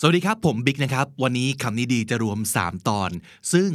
[0.00, 3.10] สวัสดีครับ ผมบิ๊กนะครับ วันนี้คำนี้ดีจะรวม 3 ตอน
[3.52, 3.70] ซึ่ง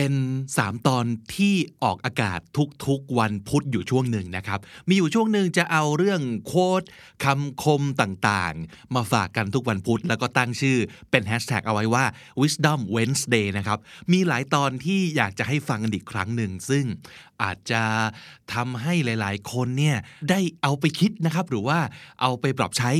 [0.00, 0.18] เป็น
[0.54, 1.04] 3 ตอน
[1.36, 2.40] ที่ออกอากาศ
[2.86, 6.82] ทุกๆวันพุธอยู่ช่วงหนึ่งนะครับ มีอยู่ช่วงหนึ่งจะเอาเรื่องโค้ด
[7.24, 10.78] คำคมต่างๆ มาฝากกันทุกวันพุธแล้วก็ตั้งชื่อ
[11.10, 12.04] เป็นแฮชแท็กเอาไว้ว่า
[12.40, 13.78] wisdom Wednesday นะครับ
[14.12, 16.84] มีหลายตอนที่อยากจะให้ฟังกันอีกครั้งหนึ่ง ซึ่ง
[17.42, 17.82] อาจจะ
[18.54, 19.96] ทำให้หลายๆ คนเนี่ย
[20.30, 21.78] ได้เอาไปคิดนะครับ หรือว่า
[22.22, 22.90] เอาไปปรับใช้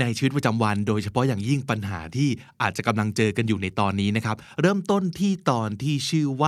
[0.00, 2.28] ในชีวิตประจำวัน โดยเฉพาะอย่างยิ่งปัญหาที่
[2.62, 6.47] อาจจะกำลังเจอกันอยู่ในตอนนี้นะครับ เริ่มต้นที่ตอนที่ชื่อว่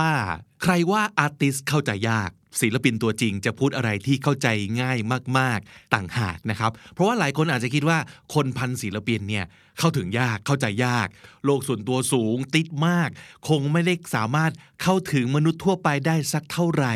[0.63, 4.47] ใครว่าอาร์ติสเข้าใจยาก ศิลปินตัวจริงจะพูดอะไรที่เข้าใจ
[4.81, 4.97] ง่าย
[5.37, 7.97] มาก ๆ ต่างหากนะครับ เพราะว่าหลายคนอาจจะคิดว่า
[8.33, 9.45] คนพันศิลปินเนี่ย
[9.79, 11.07] เข้าถึงยากเข้าใจยาก
[11.45, 13.09] โลกส่วนตัวสูงติดมาก
[13.49, 14.51] คงไม่ได้สามารถ
[14.81, 16.93] เข้าถึงมนุษย์ทั่วไปได้สักเท่าไหร่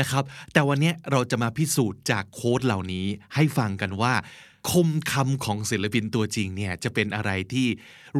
[0.00, 4.14] นะครับ แต่วันนี้เราจะมาพิสูจน์จาก quote เหล่านี้ให้ฟังกันว่า
[4.70, 7.66] คมคำของศิลปินตัวจริงเนี่ยจะเป็นอะไรที่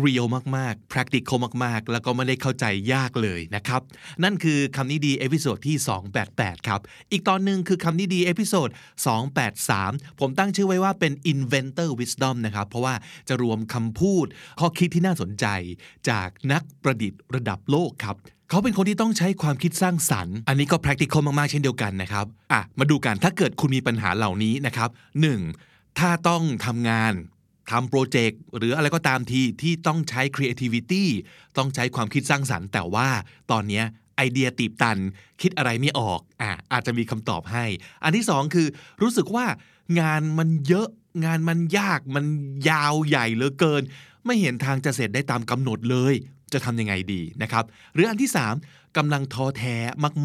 [0.04, 3.80] real มากๆ practical มากๆ แล้วก็ไม่ได้เข้าใจยากเลยนะครับ
[4.24, 5.76] นั่นคือคำนี้ดี episode ที่
[6.22, 6.80] 288 ครับ
[7.12, 8.68] อีกตอนหนึ่งคือคำนี้ดี episode
[9.44, 12.94] 283 ผมตั้งชื่อไว้ว่าเป็น inventor wisdom นะครับ เพราะว่า
[13.28, 14.26] จะรวมคำพูด
[14.60, 15.46] ข้อคิดที่น่าสนใจ
[16.10, 18.16] จากนักประดิษฐ์ระดับโลกครับ
[18.50, 25.75] เขาเป็นคนที่ต้องใช้ความคิดสร้างสรรค์ อันนี้ก็ practical มาก ๆ เช่นเดียวกันนะครับ อะ มาดูกัน ถ้าเกิดคุณมีปัญหาเหล่านี้นะครับ 1.
[25.98, 27.12] ถ้าต้องทำงาน
[27.70, 31.04] ทำโปรเจกต์หรืออะไรก็ตามทีที่ต้องใช้ creativity
[31.58, 33.08] ต้องใช้ความคิดสร้างสรรค์ แต่ว่า
[33.50, 33.82] ตอนนี้
[34.16, 34.98] ไอเดียตีบตัน
[35.42, 37.64] คิดอะไรไม่ออกอะอาจจะมีคำตอบให้
[38.04, 38.66] อันที่สองคือ
[39.02, 39.46] รู้สึกว่า
[40.00, 40.88] งานมันเยอะ
[41.24, 42.24] งานมันยากมัน
[42.70, 43.82] ยาวใหญ่เหลือเกิน
[44.26, 46.14] ไม่เห็นทางจะเสร็จได้ตามกำหนดเลย
[46.52, 48.30] จะทำยังไงดีนะครับ หรืออันที่
[48.62, 49.76] 3กำลังท้อแท้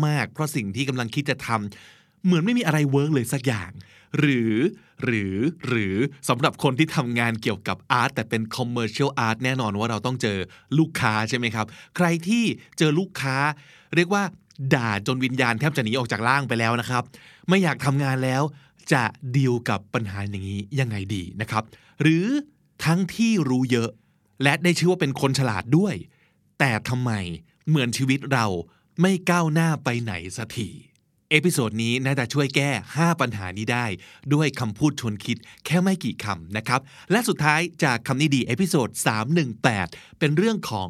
[0.05, 3.71] มาก ๆ เพราะสิ่งที่กำลังคิดจะทำ เหมือนไม่มีอะไร work เลยสักอย่าง
[4.19, 4.55] หรือ
[5.03, 5.35] หรือ
[5.67, 5.95] หรือ
[6.29, 10.37] สำหรับคนที่ทำงานเกี่ยวกับ art แต่เป็น commercial art แน่นอนว่าเราต้องเจอ
[10.77, 12.43] ลูกค้าใช่ไหมครับ ใครที่
[12.77, 13.37] เจอลูกค้า
[13.95, 14.23] เรียกว่า
[14.75, 17.03] ด่าจนวิญญาณแทบจะหนีออกจากร่างไปแล้วนะครับ
[17.49, 18.43] ไม่อยากทำงานแล้ว
[18.93, 19.03] จะ
[19.35, 21.63] ดีลกับปัญหาอย่างนี้ยังไงดีนะครับ
[22.01, 22.27] หรือ
[22.85, 23.89] ทั้งที่รู้เยอะ
[24.43, 25.95] และได้ชื่อว่าเป็นคนฉลาดด้วย
[26.59, 27.11] แต่ทำไม
[27.67, 28.45] เหมือนชีวิตเรา
[29.01, 30.69] ไม่ก้าวหน้าไปไหนสักที
[31.31, 33.85] episode นี้น่าจะช่วยแก้ 5 ปัญหานี้ได้
[34.33, 36.81] ด้วยคำพูดชวนคิดแค่ไม่กี่คำนะครับ
[37.11, 38.89] และสุดท้ายจากคำนี้ดี episode
[39.53, 40.87] 318 เป็นเรื่องของ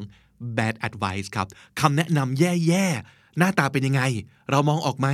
[0.57, 1.47] bad advice ครับ
[1.81, 4.01] คำแนะนำแย่ๆ หน้าตาเป็นยังไง
[4.51, 5.07] เรามองออกไหม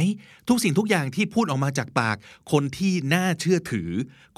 [0.48, 2.18] ทุกสิ่งทุกอย่างที่พูดออกมาจากปาก
[2.52, 3.90] คนที่น่าเชื่อถือ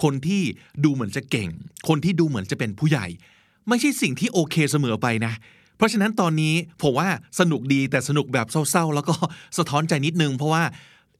[0.03, 0.41] คนที่
[0.83, 1.49] ดูเหมือนจะเก่ง
[1.87, 3.07] คนที่ดูเหมือนจะเป็นผู้ใหญ่
[3.67, 5.33] ไม่ใช่สิ่งที่โอเคเสมอไปนะ
[5.79, 7.09] เพราะฉะนั้นตอนนี้ผมว่า
[7.39, 9.15] สนุกดีแต่สนุกแบบเศร้าๆ แล้วก็
[9.57, 10.63] สะท้อนใจนิดนึง เพราะว่า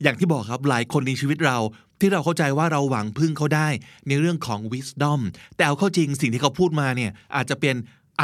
[0.03, 1.57] อย่างที่บอกครับหลายคนในชีวิตเรา
[1.99, 3.67] ที่เราเข้าใจว่าเราหวังพึ่งเขาได้
[4.07, 5.19] ในเรื่องของ wisdom
[5.55, 7.75] แต่เอาเข้าจริงสิ่งที่เขาพูดมาเนี่ยอาจจะเป็น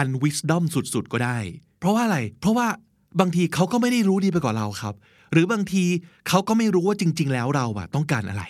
[0.02, 1.38] unwisdom สุดๆ ก็ได้
[1.80, 2.68] เพราะว่าอะไร เพราะว่า
[3.20, 4.94] บางทีเขาก็ไม่ได้รู้ดีไปกว่าเราครับ
[5.34, 5.84] หรือบางที
[6.28, 8.44] เขาก็ไม่รู้ว่าจริง ๆ แล้วเราอะต้องการอะไร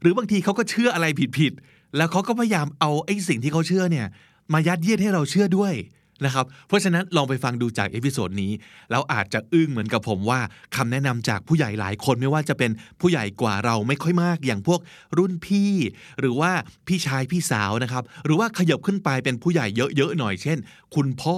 [0.00, 1.06] หรือบางทีเขาก็เชื่ออะไร
[1.38, 4.06] ผิดๆแล้วเขาก็พยายามเอาไอ้สิ่งที่เขาเชื่อเนี่ย
[4.52, 5.74] มายัดเยียดให้เราเชื่อด้วย
[6.24, 8.52] นะครับ เพราะฉะนั้นลองไปฟังดูจากเอพิโซดนี้
[8.90, 10.40] แล้วอาจจะอึ้งเหมือนกับผมว่า
[10.76, 12.70] คำแนะนำจากผู้ใหญ่หลายคนไม่ว่าจะเป็น
[13.00, 14.80] ผู้ใหญ่กว่าเราไม่ค่อยมาก อย่างพวก
[15.18, 15.72] รุ่นพี่
[16.20, 16.52] หรือว่า
[16.86, 20.58] พี่ชายพี่สาวนะครับ หรือว่าขยับขึ้นไปเป็นผู้ใหญ่เยอะๆหน่อยเช่น
[20.94, 21.36] คุณพ่อ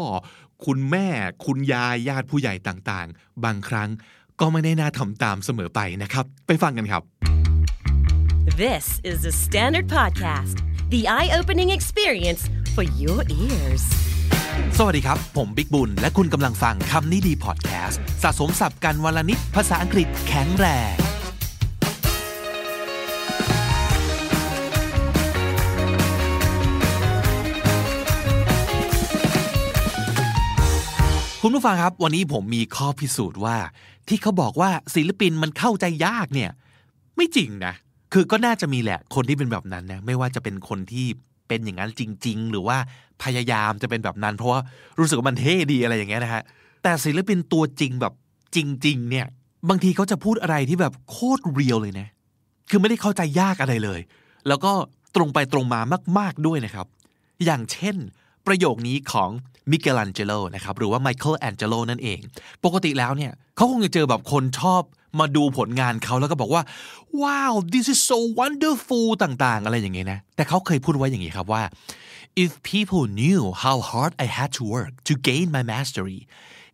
[0.66, 1.08] คุณแม่
[1.44, 3.88] คุณยายญาติผู้ใหญ่ต่างๆ บางครั้ง
[4.40, 7.02] ก็ไม่ได้น่าทำตามเสมอไปนะครับ ไปฟังกันครับ
[8.64, 10.56] This is the Standard Podcast,
[10.90, 12.42] the eye opening experience
[12.74, 14.09] for your ears.
[14.82, 20.94] สวัสดีครับ ผมบิ๊กบุญ และคุณกำลังฟังคำนี้ดีพอดแคสต์สะสมสับกันวันละนิดภาษาอังกฤษแข็งแรง
[31.42, 33.56] คุณผู้ฟังครับ วันนี้ผมมีข้อพิสูจน์ว่า
[34.08, 36.50] ที่เขาบอกว่าศิลปินมันเข้าใจยากเนี่ย
[37.16, 37.74] ไม่จริงนะ
[38.12, 41.06] คือก็น่าจะมีแหละคนที่เป็นแบบนั้นนะ ไม่ว่าจะเป็นคนที่
[41.50, 42.76] เป็นอย่างนั้นจริง ๆ หรือว่า
[43.22, 44.60] พยายามจะเป็นแบบนั้น เพราะว่า
[44.98, 46.42] รู้สึกว่ามันเท่ดีอะไรอย่างเงี้ยนะฮะ
[46.82, 48.12] แต่ศิลปินตัวจริงแบบ
[48.56, 49.26] จริง ๆ เนี่ย
[49.68, 52.08] บางทีเขาจะพูดอะไรที่แบบโคตรเรียลเลยนะ
[52.70, 54.00] คือไม่ได้เข้าใจยากอะไรเลย
[54.48, 54.72] แล้วก็
[55.16, 55.80] ตรงไปตรงมา
[56.18, 56.86] มากๆด้วยนะครับ
[57.44, 57.96] อย่างเช่น
[58.46, 59.30] ประโยคนี้ของ
[59.70, 62.18] มิเกลันเจโลนะครับหรือว่าไมเคิลแอนเจโลนั่นเอง
[62.64, 64.82] ปกติแล้วเนี่ยเขาคงจะเจอแบบคนชอบ
[65.18, 66.62] มาดูผลงานเขาแล้วก็บอกว่า
[67.22, 71.62] ว้าว this is so wonderful ต่างๆ อะไรอย่างเงี้ยนะ แต่เขาเคยพูดไว้อย่างนี้ครับว่า
[72.44, 76.20] if people knew how hard I had to work to gain my mastery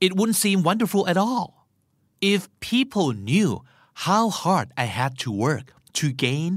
[0.06, 1.47] it wouldn't seem wonderful at all
[2.35, 2.41] if
[2.73, 3.50] people knew
[4.06, 5.67] how hard I had to work
[5.99, 6.50] to gain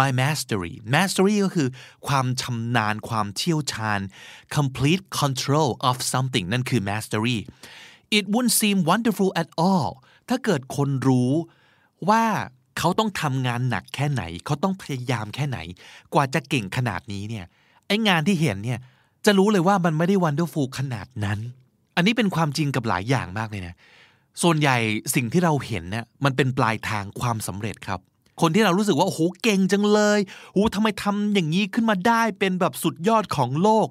[0.00, 1.68] my mastery mastery ก็คือ
[2.06, 4.00] ความชำนาญความเชี่ยวชาญ
[4.56, 7.38] complete control of something นั่นคือ mastery
[8.18, 9.90] it wouldn't seem wonderful at all
[10.28, 11.32] ถ้าเกิดคนรู้
[12.08, 12.22] ว่า
[12.78, 15.58] เขาต้องทำงานหนักแค่ไหน เขาต้องพยายามแค่ไหน
[16.14, 17.44] กว่าจะเก่งขนาดนี้เนี่ย
[17.86, 18.80] ไองานที่เห็นเนี่ย
[19.26, 21.38] จะรู้เลยว่ามันไม่ได้ wonderful ขนาดนั้น
[21.96, 23.74] อันนี้เป็นความจริงกับหลายอย่างมากเลยนะ
[24.42, 24.76] ส่วนใหญ่
[25.14, 28.00] สิ่งที่เราเห็นเนี่ยมันเป็นปลายทางความสำเร็จครับ
[28.40, 30.18] คนที่เรารู้สึกว่าโอ้โหเก่งจังเลย
[30.52, 33.86] โอ้ทำไมทำอย่างนี้ขึ้นมาได้เป็นแบบสุดยอดของโลก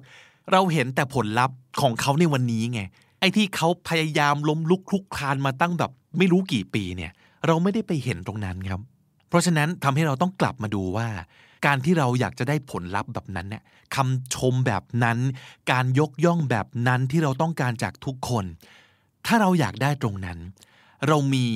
[0.52, 2.80] เราเห็นแต่ผลลัพธ์ของเขาในวันนี้ไง
[3.20, 7.12] ไอ้ที่เขาพยายามล้มลุกคลุกคลานมาตั้งแบบไม่รู้กี่ปีเนี่ย
[7.46, 8.80] เราไม่ได้ไปเห็นตรงนั้นครับ
[9.28, 11.08] เพราะฉะนั้นทำให้เราต้องกลับมาดูว่า
[11.66, 13.62] การที่เราอยากจะได้ผลลัพธ์แบบนั้นเนี่ย
[13.94, 15.18] คำชมแบบนั้น
[15.72, 18.44] การยกย่องแบบนั้นที่เราต้องการจากทุกคน
[19.26, 20.38] ถ้าเราอยากได้ตรงนั้น
[21.08, 21.46] เรามี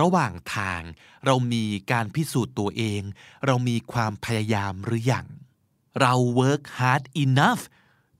[0.00, 0.82] ระหว่างทาง
[1.26, 3.02] เรามีการพิสูจน์ตัวเอง
[3.46, 5.26] เรามีความพยายามหรืออยัง
[6.00, 7.62] เรา work hard enough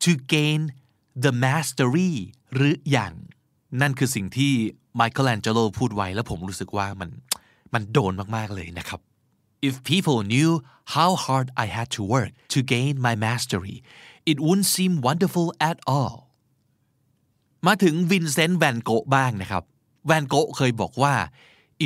[0.04, 0.60] to gain
[1.24, 2.14] the mastery
[2.54, 3.14] หรืออยัง
[3.80, 4.52] นั่นคือสิ่งที่
[4.96, 7.10] ไมเคิลแอนเจโลพูดไว้แล้วผมรู้สึกว่ามัน
[7.74, 9.00] มันโดนมาก ๆ เลยนะครับ
[9.68, 10.50] If people knew
[10.94, 13.76] how hard I had to work to gain my mastery
[14.30, 16.16] it wouldn't seem wonderful at all
[17.66, 19.64] มาถึงวินเซนต์แวนโกะบ้างนะครับ
[20.06, 21.14] แวนโกะเคยบอกว่า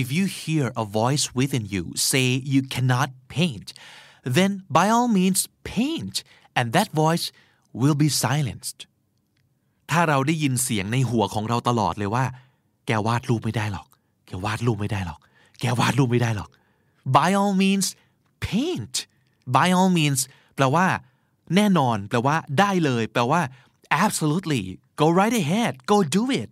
[0.00, 3.69] if you hear a voice within you say you cannot paint
[4.37, 5.40] then by all means
[5.75, 6.17] paint
[6.58, 7.26] and that voice
[7.81, 8.78] will be silenced
[9.94, 12.25] ถ้าเราได้ยินเสียงในหัวของเราตลอดเลยว่า
[12.87, 13.87] แกวาดรูปไม่ได้หรอก
[14.26, 15.19] แกวาดรูปไม่ได้หรอก
[15.61, 16.49] แกวาดรูปไม่ได้หรอก
[17.17, 17.87] by all means
[18.46, 18.94] paint
[19.56, 20.20] by all means
[20.56, 20.87] แปลว่า
[21.56, 23.41] แน่นอน แปลว่า ได้เลย แปลว่า
[24.05, 24.62] absolutely
[25.00, 26.49] go right ahead go do it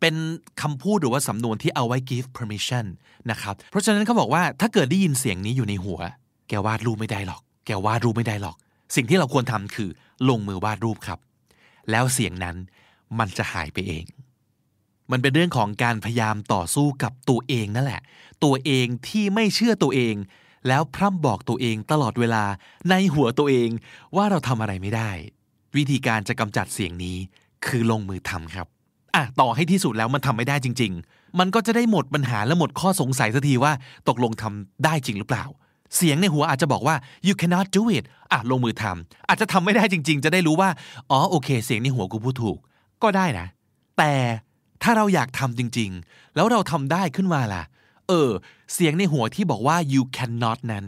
[0.00, 0.14] เป็น
[0.62, 2.86] คำพูดหรือว่าสำนวนที่เอาไว้ give permission
[3.30, 6.00] นะครับ เพราะฉะนั้นเขาบอกว่าถ้าเกิดได้ยินเสียงนี้อยู่ในหัว
[6.48, 8.56] แกวาดรูปไม่ได้หรอก แกวาดรูปไม่ได้หรอก
[8.96, 9.90] สิ่งที่เราควรทำคือ
[10.28, 11.18] ลงมือวาดรูปครับ
[11.90, 12.56] แล้วเสียงนั้น
[13.18, 14.04] มันจะหายไปเอง
[15.10, 18.00] มันเป็นเรื่องของการพยายามต่อสู้กับตัวเองนั่นแหละ
[18.44, 20.14] ตัวเองที่ไม่เชื่อตัวเอง
[20.68, 22.44] แล้วพร่ำบอกตัวเองตลอดเวลา
[22.90, 23.70] ในหัวตัวเอง
[24.16, 25.10] ว่าเราทำอะไรไม่ได้
[25.76, 27.16] วิธีการจะกำจัดเสียงนี้
[27.66, 28.66] คือลงมือทำครับ
[29.14, 33.72] อะต่อให้ที่สุดแล้วมันทำไม่ได้จริง ๆ มันก็จะได้หมดปัญหาและหมดข้อสงสัยสักทีว่า
[34.08, 35.44] ตกลงทำได้จริงหรือเปล่า
[35.96, 36.96] เสียงในหัวอาจจะบอกว่า
[37.26, 40.70] you cannot do it อะลงมือทำอาจจะทำไม่ได้จริง ๆ จะได้รู้ว่า
[41.10, 42.58] อ๋อโอเค เสียงในหัวกูพูดถูก
[43.04, 43.46] ก็ได้นะ
[43.98, 44.12] แต่
[44.82, 47.62] ถ้าเราอยากทำจริง ๆ แล้วเราทำได้ขึ้นมาล่ะ
[48.08, 48.30] เออ
[48.72, 50.84] เสียงในหัวที่บอกว่า you cannot นั้น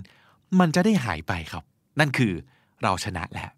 [0.59, 1.65] มันจะได้หายไปครับ
[2.01, 2.33] นั่นคือ
[2.83, 3.51] เราชนะแล้ว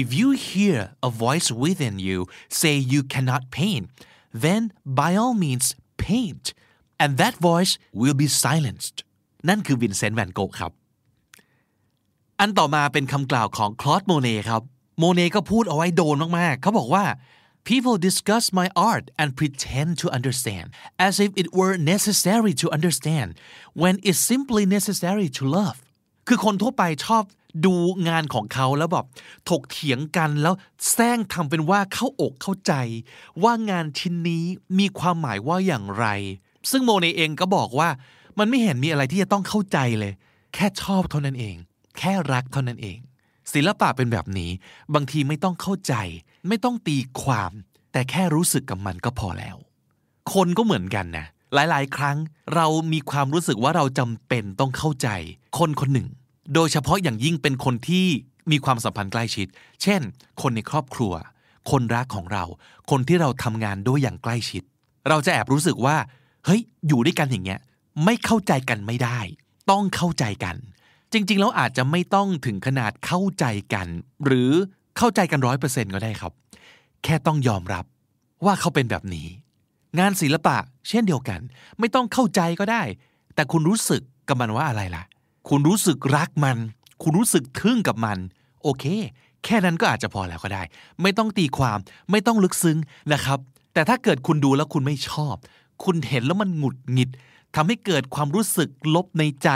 [0.00, 0.78] If you hear
[1.08, 2.18] a voice within you
[2.60, 3.86] say you cannot paint
[4.44, 4.62] then
[5.00, 5.66] by all means
[6.06, 6.46] paint
[7.02, 8.96] and that voice will be silenced
[9.48, 10.72] นั่นคือวินเซนต์แวนโก๊ะครับ
[12.40, 14.62] อันต่อมาเป็นคำกล่าวของโคลดโมเน่ครับ
[14.98, 17.04] โมเน่ก็พูดเอาไว้โดนมากๆ เขาบอกว่า
[17.64, 20.66] people discuss my art and pretend to understand
[21.06, 23.28] as if it were necessary to understand
[23.82, 25.78] when it's simply necessary to love
[26.28, 27.24] คือคนทั่วไปชอบ
[27.66, 27.74] ดู
[28.08, 29.06] งานของเขาแล้วแบบ
[29.48, 30.54] ถกเถียงกันแล้ว
[30.92, 32.72] แสร้งทำเป็นว่าเข้าอกเข้าใจ
[33.42, 34.44] ว่างานชิ้นนี้
[34.78, 36.06] มีความหมายว่าอย่างไร
[36.70, 37.88] ซึ่งโมเนเองก็บอกว่า
[38.38, 40.12] มันไม่เห็นมีอะไรที่จะต้องเข้าใจเลย
[40.54, 41.56] แค่ชอบเท่านั้นเอง
[41.98, 42.98] แค่รักเท่านั้นเอง
[43.52, 44.50] ศิลปะเป็นแบบนี้
[44.94, 45.94] บางทีไม่ต้องเข้าใจ
[46.48, 47.52] ไม่ต้องตีความ
[47.92, 49.56] แต่แค่รู้สึกกับมันก็พอแล้ว
[50.32, 52.16] คนก็เหมือนกันนะหลาย ๆ ครั้ง
[52.54, 55.08] เรามีความรู้สึกว่าเราจำเป็นต้องเข้าใจ
[55.58, 56.08] คนคนหนึ่ง
[56.54, 58.06] โดยเฉพาะอย่างยิ่งเป็นคนที่
[58.50, 59.46] มีความสัมพันธ์ใกล้ชิด
[59.82, 60.00] เช่น
[60.42, 61.12] คนในครอบครัว
[61.70, 62.44] คนรักของเรา
[62.90, 64.62] คนที่เราทำงานด้วยอย่างใกล้ชิด
[65.08, 65.96] เราจะแอบรู้สึกว่า
[66.44, 67.60] เฮ้ย อยู่ด้วยกันอย่างเงี้ย
[68.04, 69.18] ไม่เข้าใจกันไม่ได้
[69.70, 70.56] ต้องเข้าใจกัน
[71.12, 73.88] จริง ๆ แล้วอาจจะไม่ต้องถึงขนาดเข้าใจกัน
[74.24, 74.52] หรือ
[74.96, 76.32] เข้าใจกันร้อยเปอร์เซ็นต์ก็ได้ครับ
[77.04, 77.84] แค่ต้องยอมรับ
[78.44, 79.26] ว่าเขาเป็นแบบนี้
[79.98, 80.56] งานศิลปะ
[80.88, 81.40] เช่นเดียวกัน
[81.78, 82.82] ไม่ต้องเข้าใจก็ได้
[83.34, 85.04] แต่คุณรู้สึกกับมันว่าอะไรล่ะ
[85.48, 86.58] คุณรู้สึกรักมัน
[87.02, 88.18] คุณรู้สึกทึ่งกับมัน
[88.62, 88.84] โอเค
[89.44, 90.62] แค่นั้นก็อาจจะพอแล้วก็ได้
[91.02, 91.78] ไม่ต้องตีความ
[92.10, 92.78] ไม่ต้องลึกซึ้ง
[93.12, 93.38] นะครับ
[93.74, 95.34] แต่ถ้าเกิดคุณดูแล้วคุณไม่ชอบ
[95.84, 97.10] คุณเห็นแล้วมันหงุดหงิด
[97.54, 99.48] ทำให้เกิดความรู้สึกลบในใจ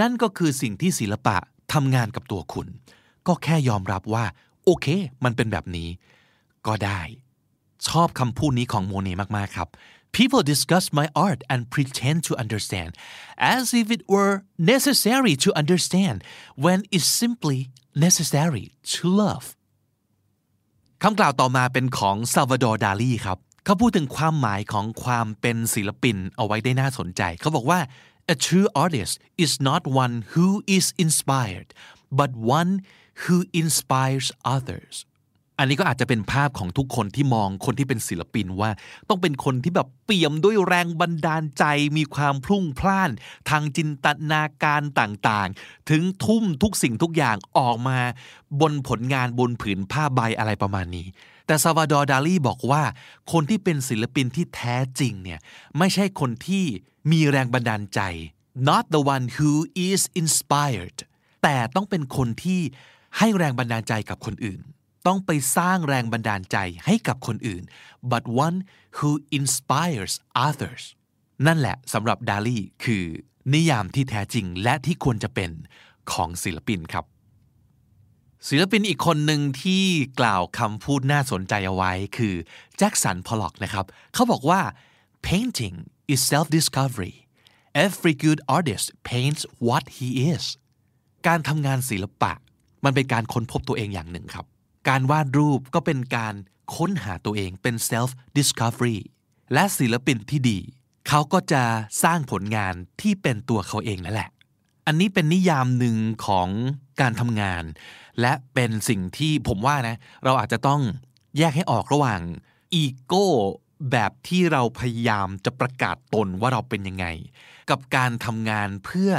[0.00, 1.36] นั่นก็คือสิ่งที่ศิลปะ
[1.72, 2.66] ทำงานกับตัวคุณ
[3.26, 4.24] ก็แค่ยอมรับว่า
[4.64, 4.86] โอเค
[5.24, 5.88] มันเป็นแบบนี้
[6.66, 7.00] ก็ได้
[7.88, 9.68] ชอบคำพูดนี้ของโมเน่มาก ๆ ครับ
[10.18, 12.90] People discuss my art and pretend to understand
[13.56, 14.34] as if it were
[14.74, 16.16] necessary to understand
[16.64, 17.58] when it's simply
[18.06, 19.46] necessary to love
[21.02, 27.80] คำกล่าวต่อมาเป็นของซาว a ดอร์ดาลีครับ เขาพูดถึงความหมายของความเป็นศิลปินเอาไว้ได้น่าสนใจ เขาบอกว่า
[28.34, 29.14] a true artist
[29.44, 31.68] is not one who is inspired
[32.18, 32.72] but one
[33.22, 34.96] who inspires others
[35.58, 38.70] อันนี้ก็อาจจะเป็นภาพของทุกคนที่มองคนที่เป็นศิลปินว่า
[39.08, 41.64] ต้องเป็นคนที่แบบเปี่ยมด้วยแรงบันดาลใจ
[41.96, 43.10] มีความพลุ่งพล่าน
[43.50, 47.98] ทางจินตนาการต่างๆ ถึงทุ่มทุกสิ่งทุกอย่างออกมา
[48.60, 51.06] บนผลงานบนผืนผ้าใบอะไรประมาณนี้
[51.46, 52.82] แต่ซาวาดอร์ดาลีบอกว่า
[53.32, 55.40] คนที่เป็นศิลปินที่แท้จริงเนี่ย
[55.78, 56.64] ไม่ใช่คนที่
[57.10, 58.00] มีแรงบันดาลใจ
[58.68, 59.52] not the one who
[59.88, 60.98] is inspired
[61.42, 62.60] แต่ต้องเป็นคนที่
[63.18, 64.60] ให้แรงบันดาลใจกับคนอื่น
[65.06, 67.62] ต้องไปสร้างแรงบันดาลใจให้กับคนอื่น
[68.12, 68.56] but one
[68.98, 70.14] who inspires
[70.48, 70.82] others
[71.46, 73.04] นั่นแหละสำหรับดาลี่คือ
[73.54, 75.50] นิยามที่แท้จริงและที่ควรจะเป็น
[76.12, 77.04] ของศิลปินครับ
[78.48, 79.84] ศิลปินอีกคนหนึ่งที่
[80.20, 82.34] กล่าวคำพูดน่าสนใจเอาไว้คือ
[82.78, 84.60] แจ็คสันพอลล็อกนะครับ เขาบอกว่า
[85.28, 85.76] painting
[86.12, 87.14] is self-discovery
[87.86, 90.44] every good artist paints what he is
[91.26, 92.32] การทำงานศิลปะ
[92.84, 94.46] มันเป็นการค้นพบตัวเองอย่างหนึ่งครับ
[94.88, 96.34] การวาดรูปก็เป็นการ
[96.76, 98.98] ค้นหาตัวเองเป็น self discovery
[99.54, 100.58] และศิลปินที่ดี
[101.08, 101.62] เขาก็จะ
[102.04, 104.30] สร้างผลงานที่เป็นตัวเขาเองนั่นแหละ
[104.86, 105.96] อันนี้เป็นนิยามหนึ่ง
[106.26, 106.48] ของ
[107.00, 107.64] การทำงาน
[108.20, 110.80] และเป็นสิ่งที่ผมว่านะ เราอาจจะต้อง
[111.38, 112.20] แยกให้ออกระหว่าง
[112.74, 113.28] อีโก้
[113.90, 117.06] แบบที่เราพยายามจะประกาศตนว่าเราเป็นยังไง
[117.70, 119.12] กับการทำงานเพื่อ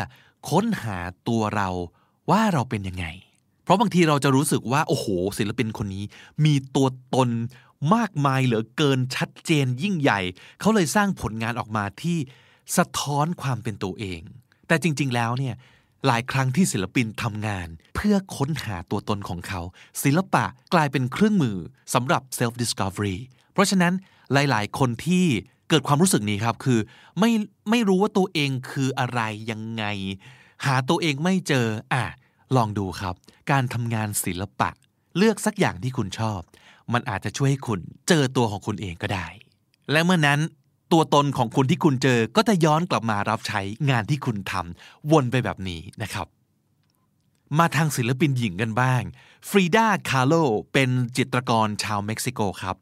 [0.50, 1.70] ค้นหาตัวเรา
[2.30, 3.06] ว่าเราเป็นยังไง
[3.64, 6.04] เพราะบางทีเราจะรู้สึกว่า โอ้โห ศิลปินคนนี้
[6.46, 7.30] มีตัวตน
[7.96, 10.20] มากมายเหลือเกินชัดเจนยิ่งใหญ่
[10.60, 12.18] เขาเลยสร้างผลงานออกมาที่
[12.78, 14.22] สะท้อนความเป็นตัวเอง
[14.68, 15.56] แต่จริง ๆ แล้วเนี่ย
[16.08, 19.62] หลายครั้งที่ศิลปินทำงาน เพื่อค้นหาตัวตนของเขา
[20.04, 21.58] ศิลปะกลายเป็นเครื่องมือ
[21.94, 23.18] สำหรับ self discovery
[23.54, 23.94] เพราะฉะนั้น
[24.34, 25.26] หลาย ๆ คนที่
[25.70, 26.80] เกิดความรู้สึกนี้ครับคือ
[27.20, 27.32] ไม่
[27.70, 29.84] ไม่รู้ว่าตัวเองคืออะไรยังไง
[30.66, 32.06] หาตัวเองไม่เจออะ
[32.56, 33.16] ลองดูครับ
[33.52, 34.70] การทำงานศิลปะ
[35.18, 36.42] เลือกสักอย่างที่คุณชอบ
[36.94, 39.28] มันอาจจะช่วยให้คุณเจอตัวของคุณเองก็ได้
[39.92, 40.40] และเมื่อนั้น
[40.92, 46.28] ตัวตนของคุณที่คุณเจอก็จะย้อนกลับมารับใช้งานที่คุณทำวนไปแบบนี้นะครับ
[47.60, 49.02] มาทางศิลปินหญิงกันบ้าง
[49.50, 50.34] ฟรีดาคาร์โล
[50.74, 52.76] เป็นจิตรกรชาวเม็กซิโกครับ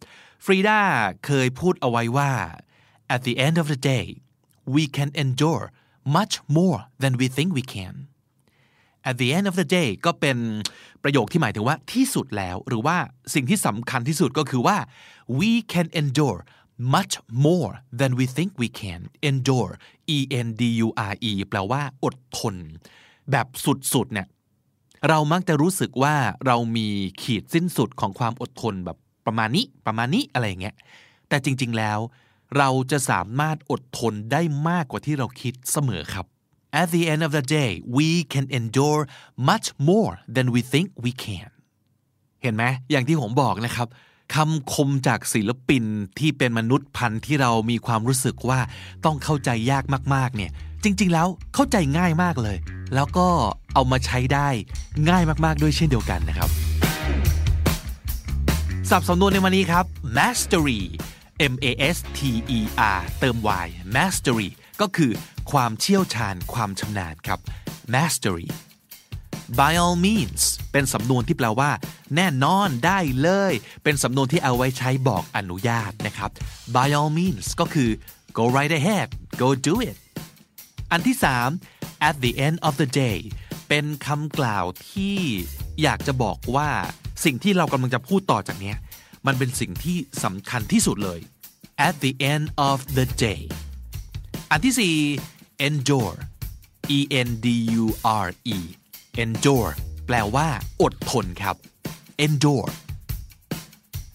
[0.45, 0.81] ฟรีดา
[1.25, 2.31] เคยพูดเอาไว้ว่า
[3.15, 4.05] at the end of the day
[4.75, 5.65] we can endure
[6.17, 7.95] much more than we think we can
[9.09, 10.37] at the end of the day ก็เป็น
[11.03, 12.97] ประโยคที่หมายถึงว่าที่สุดแล้ว หรือว่า
[13.33, 14.77] สิ่งที่สำคัญที่สุดก็คือว่า
[15.39, 16.39] we can endure
[16.95, 17.13] much
[17.45, 19.73] more than we think we can endure
[20.15, 22.55] e n d u r e แปลว่าอดทน
[23.31, 23.47] แบบ
[23.93, 24.27] สุดๆเนี่ย
[25.09, 26.15] เรามักจะรู้สึกว่า
[26.45, 26.87] เรามี
[27.21, 30.75] ขีดสิ้นสุดของความอดทนแบบประมาณนี้ประมาณนี้อะไรอย่างเงี้ย
[31.29, 31.99] แต่จริงๆแล้ว
[32.57, 36.25] เราจะสามารถอดทนได้มากกว่าที่เราคิดเสมอครับ
[36.71, 39.01] At the end of the day we can endure
[39.49, 41.49] much more than we think we can
[42.41, 43.87] เห็นไหมอย่างที่ผมบอกนะครับ
[44.35, 45.83] คำคมจากศิลปิน
[46.19, 48.59] ที่เป็นมนุษย์พันธุ์ที่เรามีความรู้สึกว่า
[49.05, 49.83] ต้องเข้าใจยาก
[50.15, 50.51] มากๆเนี่ย
[50.83, 52.57] จริง ๆ แล้วเข้าใจง่ายมากเลย
[52.95, 53.27] แล้วก็
[53.73, 54.47] เอามาใช้ได้
[55.09, 56.49] ง่ายมากๆด้วยเช่นเดียวกันนะครับ
[58.89, 59.85] สับสำนวนในวันนี้ครับ
[60.17, 60.81] mastery
[61.53, 62.19] M A S T
[62.57, 62.59] E
[62.95, 64.49] R เติม y mastery
[64.81, 65.11] ก็คือ
[65.51, 67.39] ความเชี่ยวชาญความชำนาญครับ
[67.93, 68.47] mastery
[69.59, 70.41] by all means
[70.71, 71.71] เป็นสำนวนที่แปลว่า
[72.15, 73.53] แน่นอนได้เลย
[73.83, 76.31] เป็นสำนวนที่เอาไว้ใช้บอกอนุญาตนะครับ
[76.75, 77.89] by all means ก็คือ
[78.37, 79.07] go right ahead
[79.41, 79.97] go do it
[80.91, 81.17] อันที่
[81.61, 83.19] 3 at the end of the day
[83.69, 85.17] เป็นคำกล่าวที่
[85.81, 86.69] อยากจะบอกว่า
[87.25, 88.73] สิ่งที่เรากำลังจะพูดต่อจากนี้
[89.27, 91.19] มันเป็นสิ่งที่สำคัญที่สุดเลย
[91.87, 93.41] at the end of the day
[94.51, 94.73] อันที่
[95.17, 96.17] 4 endure
[96.97, 97.47] e n d
[97.81, 97.83] u
[98.25, 98.57] r e
[99.23, 99.71] endure
[100.07, 100.47] แปลว่า
[100.81, 101.55] อดทนครับ
[102.25, 102.71] endure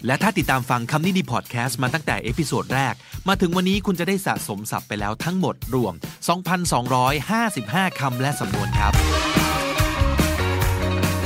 [0.07, 2.95] และถ้าติดตามฟังคำนี้ดีพอดแคสต์มาตั้งแต่ episode แรก
[3.29, 5.95] มาถึงวันนี้คุณจะได้สะสมศัพท์ไปแล้วทั้งหมดรวม
[6.77, 8.93] 2,255 คำและสำนวนครับ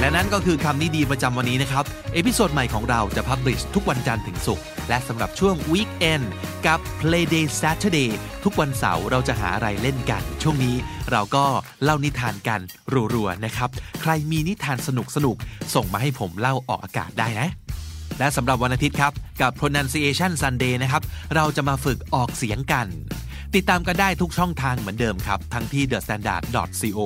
[0.00, 6.26] และนั่นก็คือคำนี้ดีประจำวันนี้นะครับ episode ใหม่ของเราจะ publish ทุกวันจันทร์ถึงศุกร์ และสำหรับช่วง Weekend
[6.66, 8.10] กับ Playday Saturday
[8.44, 10.74] ทุกวันเสาร์เราจะหาอะไรเล่นกัน ช่วงนี้
[11.10, 11.44] เราก็
[11.82, 12.60] เล่านิทานกัน
[13.14, 13.70] รัวๆนะครับ
[14.02, 14.88] ใครมีนิทานส
[15.24, 17.48] นุกๆ ส่งมาให้ผมเล่าออกอากาศได้นะ
[18.18, 21.02] และสำหรับวันอาทิตย์ครับ กับ pronunciation Sunday นะครับ
[21.34, 22.86] เราจะมาฝึกออกเสียงกัน
[23.56, 26.42] ติดตามกันได้ทุกช่องทางเหมือนเดิมครับ ทั้งที่ the standard
[26.80, 26.98] co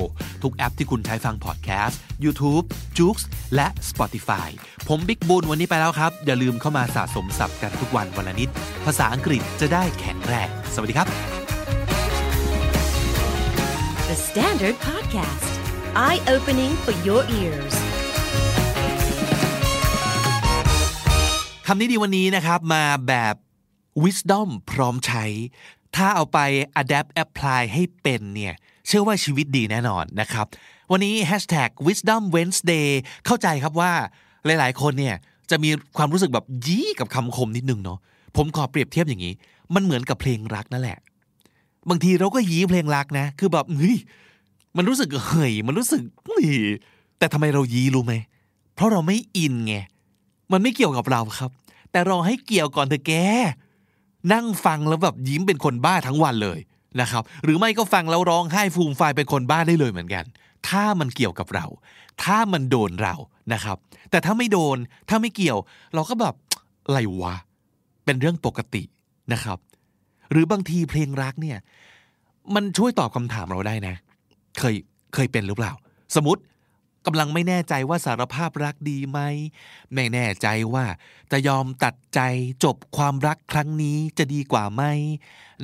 [0.42, 2.64] ทุกแอปที่คุณใช้ฟังพอดแคสต์ YouTube
[2.98, 3.16] j o o x
[3.54, 4.48] และ Spotify
[4.88, 8.48] ผมบิ๊กบูลวันนี้ไปแล้วครับ อย่าลืมเข้ามาสะสมศัพท์กันทุกวันวันละนิด
[8.84, 11.06] ภาษาอังกฤษจะได้แข็งแรง สวัสดีครับ
[14.08, 15.52] The Standard Podcast,
[16.06, 17.74] eye opening for your ears.
[21.66, 23.34] คำนี้ดีวันนี้นะครับมาแบบ
[24.04, 25.24] wisdom พร้อมใช้
[25.96, 26.38] ถ้าเอาไป
[26.82, 28.54] adapt apply ให้เป็นเนี่ย
[28.86, 30.46] เชื่อว่าชีวิตดีแน่นอนนะครับ
[30.90, 32.88] วันนี้ hashtag wisdom wednesday
[33.26, 33.92] เข้าใจครับว่า
[34.44, 35.16] หลายๆ คนเนี่ย
[35.50, 37.98] จะมีความรู้สึกแบบยี่กับคำคมนิดนึงเนาะ
[38.36, 39.34] ผมขอเปรียบเทียบอย่างนี้
[39.74, 40.98] มันเหมือนกับเพลงรักนั่นแหละ
[41.88, 43.96] บางทีเราก็ยี้เพลงรักนะ คือแบบเฮ้ย
[44.76, 46.46] มันรู้สึกเฮ้ยมันรู้สึกเฮ้ย
[47.18, 48.14] แต่ทำไมเรายี้รู้ไหม
[48.74, 49.74] เพราะเราไม่อินไง
[50.52, 51.50] มันไม่เกี่ยวกับเราครับ
[51.90, 53.12] แต่เรอให้เกี่ยวก่อนเถอะแก
[54.32, 56.58] นั่งฟังแล้วแบบยิ้มเป็นคนบ้าทั้งวันเลย
[57.00, 60.24] นะครับหรือไม่ก็ฟังแล้วร้องไห้ฟูมฟายเป็นคนบ้าได้เลยเหมือนกัน
[60.68, 61.66] ถ้ามันเกี่ยวกับเรา
[62.24, 63.14] ถ้ามันโดนเรา
[63.52, 63.76] นะครับ
[64.10, 64.76] แต่ถ้าไม่โดน
[65.08, 65.58] ถ้าไม่เกี่ยว
[65.94, 66.34] เราก็แบบ
[66.86, 67.34] อะไรวะ
[68.04, 68.82] เป็นเรื่องปกติ
[69.32, 69.58] นะครับ
[70.30, 71.58] หรือบางทีเพลงรักเนี่ย
[72.54, 73.94] มันช่วยตอบคำถามเราได้นะ
[74.58, 74.74] เคย
[75.14, 75.72] เคยเป็นหรือเปล่า
[76.16, 76.40] สมมติ
[77.06, 79.18] กำลังไม่แน่ใจว่าสารภาพรักดีไหม
[79.94, 80.84] ไม่แน่ใจว่า
[81.32, 82.20] จะยอมตัดใจ
[82.64, 84.82] จบความรักครั้งนี้จะดีกว่าไหม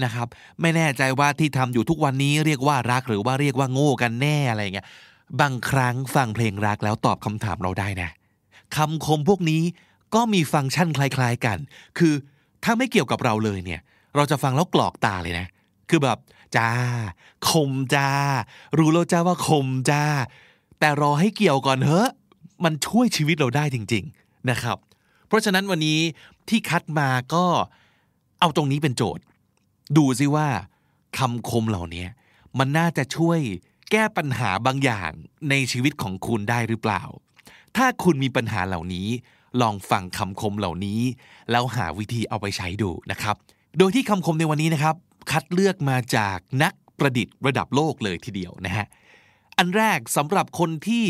[0.04, 0.28] นะครับ
[0.60, 4.86] ไม่แน่ใจว่าที่ทำอยู่ทุกวันนี้เรียกว่ารักหรือว่าเรียกว่าโง่กันแน่อะไรเงี้ย
[5.40, 8.10] บางครั้งฟังเพลงรักแล้วตอบคำถามเราได้นะ
[8.76, 9.62] คำคมพวกนี้
[10.14, 11.58] ก็มีฟังก์ชันคล้าย ๆกัน
[11.98, 12.14] คือ
[12.64, 13.80] ถ้าไม่เกี่ยวกับเราเลยเนี่ย
[14.16, 15.46] เราจะฟังแล้วกรอกตาเลยนะ
[15.90, 16.18] คือแบบ
[16.56, 16.70] จ้า
[17.50, 18.10] คมจ้า
[18.78, 20.04] รู้แล้วจ้าว่าคมจ้า
[20.80, 22.08] แต่รอให้เกี่ยวก่อนเถอะ
[22.64, 24.78] มันช่วยชีวิตเราได้จริง ๆนะครับ
[25.26, 26.00] เพราะฉะนั้นวันนี้
[26.48, 27.44] ที่คัดมาก็
[28.40, 29.24] เอาตรงนี้เป็นโจทย์
[29.96, 30.48] ดูซิว่า
[31.18, 32.06] คำคมเหล่านี้
[32.58, 33.38] มันน่าจะช่วย
[33.90, 35.10] แก้ปัญหาบางอย่าง
[35.50, 37.02] ในชีวิตของคุณได้หรือเปล่า
[37.76, 39.08] ถ้าคุณมีปัญหาเหล่านี้
[39.60, 41.00] ลองฟังคำคมเหล่านี้
[41.50, 43.36] แล้วหาวิธีเอาไปใช้ดูนะครับ
[43.78, 44.94] โดยที่คำคมในวันนี้นะครับ
[45.30, 48.86] คัดเลือกมาจากนักประดิษฐ์ระดับโลกเลยทีเดียวนะฮะ
[49.58, 51.04] อันแรกสำหรับคนที่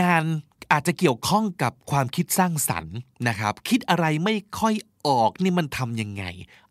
[0.00, 0.24] งาน
[0.72, 2.96] อาจจะเกี่ยวข้องกับความคิดสร้างสรรค์
[3.28, 4.74] นะครับ คิดอะไรไม่ค่อย
[5.06, 6.24] ออกนี่มันทำยังไง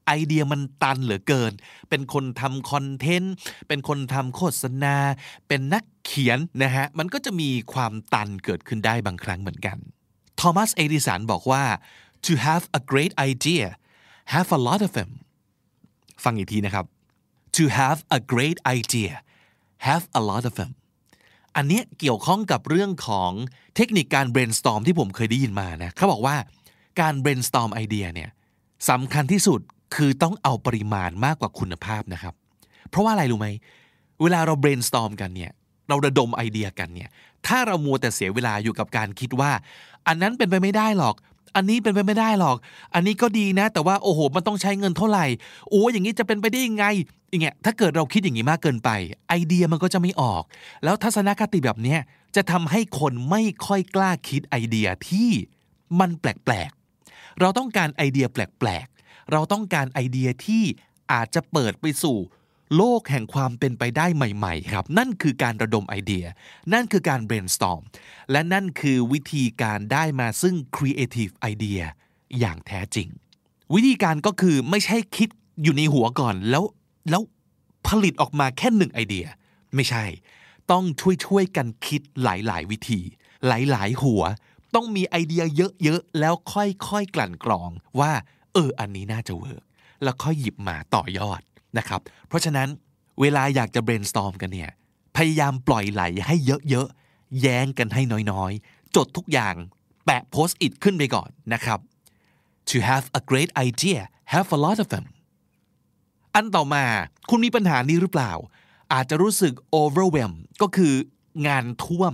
[0.08, 1.52] ไอเดียมันตันเหลือเกิน
[1.90, 3.34] เป็นคนทำคอนเทนต์
[3.68, 4.96] เป็นคนทำโฆษณา
[5.48, 9.78] เป็นนักเขียนนะฮะ มันก็จะมีความตันเกิดขึ้นได้บางครั้งเหมือนกัน
[10.40, 11.64] ทอมัส เอดิสันบอกว่า
[12.26, 13.66] to have a great idea
[14.34, 15.12] have a lot of them
[16.24, 16.86] ฟังอีกทีนะครับ
[17.58, 19.14] to have a great idea
[19.88, 20.72] have a lot of them
[21.56, 23.32] อันนี้เกี่ยวข้องกับเรื่องของ
[23.76, 26.36] เทคนิคการ brainstorm ที่ผมเคยได้ยินมานะเขาบอกว่า
[27.02, 28.30] การ brainstorm ไอเดียเนี่ย
[28.90, 29.60] สำคัญที่สุด
[29.96, 32.34] คือต้องเอาปริมาณมากกว่าคุณภาพนะครับ
[32.90, 33.48] เพราะว่าอะไรรู้ไหม
[34.22, 35.52] เวลาเรา brainstorm กันเนี่ย
[35.90, 37.10] เราระดมไอเดียกันเนี่ย
[37.48, 39.52] ถ้าเรามัวแต่เสียเวลาอยู่กับการคิดว่า
[40.08, 41.16] อันนั้นเป็นไปไม่ได้หรอก
[41.56, 42.58] อันนี้เป็นไปไม่ได้หรอก
[42.94, 45.26] อันนี้ก็ดีนะ แต่ว่าโอ้โหมันต้องใช้เงินเท่าไหร่
[45.70, 46.86] โอ้อย่างนี้จะเป็นไปได้ยังไง
[47.30, 48.90] อย่างเงี้ยถ้าเกิดเราคิดอย่างนี้มากเกินไป
[49.30, 50.44] ไอเดียมันก็จะไม่ออก
[50.84, 52.00] แล้วทัศนคติแบบเนี้ย
[52.36, 55.30] จะทำให้คนไม่ค่อยกล้าคิดไอเดียที่
[56.00, 60.64] มันแปลกๆเราต้องการไอเดียแปลกๆเราต้องการไอเดียที่
[61.12, 62.18] อาจจะเปิดไปสู่
[62.76, 66.26] โลกแห่งความเป็นไปได้ใหม่ ๆ ครับ นั่นคือการระดมไอเดีย
[66.74, 67.82] นั่นคือการ brainstorm
[68.32, 71.84] และนั่นคือวิธีการได้มาซึ่ง creative idea
[72.40, 73.08] อย่างแท้จริง
[73.74, 75.30] วิธีการก็คือไม่ใช่คิด
[75.64, 76.64] อยู่ในหัวก่อนแล้ว
[77.10, 77.22] แล้ว
[77.88, 79.26] ผลิตออกมาแค่หนึ่งไอเดีย
[79.76, 80.06] ไม่ใช่
[80.72, 80.84] ต้อง
[81.26, 83.00] ช่วยๆกันคิดหลายๆ วิธี
[83.48, 84.24] หลายๆ หัว
[84.76, 85.44] ต้องมีไอเดีย
[85.84, 88.12] เยอะๆ แล้วค่อยๆ กลั่นกรองว่า
[88.54, 89.64] เออ อันนี้น่าจะ work
[90.04, 91.42] แล้วค่อยหยิบมาต่อยอด
[91.78, 92.68] นะครับ เพราะฉะนั้น
[93.22, 94.72] เวลาอยากจะ brainstorm กันเนี่ย
[95.18, 96.36] พยายามปล่อยไหลให้
[96.70, 99.56] เยอะๆ แย้งกันให้น้อยๆ จดทุกอย่าง
[100.06, 101.80] แปะโพสต์อิทขึ้นไปก่อนนะครับ
[102.70, 104.02] to have a great idea
[104.34, 105.06] have a lot of them
[106.36, 106.84] อันต่อมา
[107.30, 108.32] คุณมีปัญหานี้หรือเปล่า
[108.94, 110.94] อาจจะรู้สึก overwhelm ก็คือ
[111.48, 112.14] งานท่วม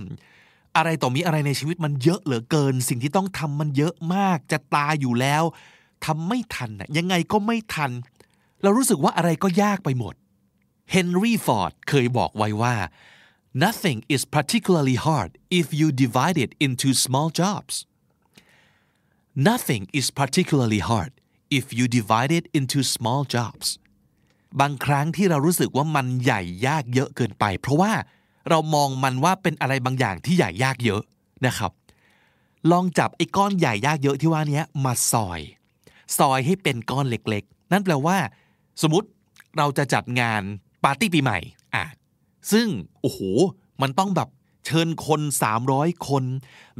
[0.76, 5.42] อะไรต่อมีอะไรในชีวิตมันเยอะเหลือเกิน สิ่งที่ต้องทำมันเยอะมากจะตาอยู่แล้ว
[6.06, 7.90] ทำไม่ทันนะยังไงก็ไม่ทัน
[8.62, 10.14] เรารู้สึกว่าอะไรก็ยากไปหมด
[10.90, 12.74] เฮนรี่ฟอร์ดเคยบอกไว้ว่า
[13.64, 17.74] nothing is particularly hard if you divide it into small jobs
[19.48, 21.12] nothing is particularly hard
[21.58, 23.66] if you divide it into small jobs
[24.60, 27.92] บางครั้งที่เรารู้สึกว่ามันใหญ่ยากเยอะเกินไป เพราะว่า
[28.48, 31.02] เรามองมันว่าเป็นอะไรบางอย่างที่ใหญ่ยากเยอะ
[31.46, 31.72] นะครับ
[32.70, 35.40] ลองจับไอ้ก้อนใหญ่ยากเยอะที่ว่านี้มาซอย
[36.18, 38.18] ซอยให้เป็นก้อนเล็กๆ นั่นแปลว่า
[38.82, 39.08] สมมติ
[39.58, 40.42] เราจะจัดงาน
[40.84, 41.38] ปาร์ตี้ปีใหม่
[41.74, 41.84] อะ
[42.52, 42.68] ซึ่ง
[43.00, 43.20] โอ้โห
[43.82, 44.28] มันต้องแบบ
[44.66, 45.20] เชิญคน
[45.64, 46.24] 300 คน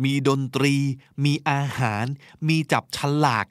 [0.05, 0.75] มีดนตรี
[1.25, 2.05] มีอาหาร
[2.49, 3.47] มีจับฉลาก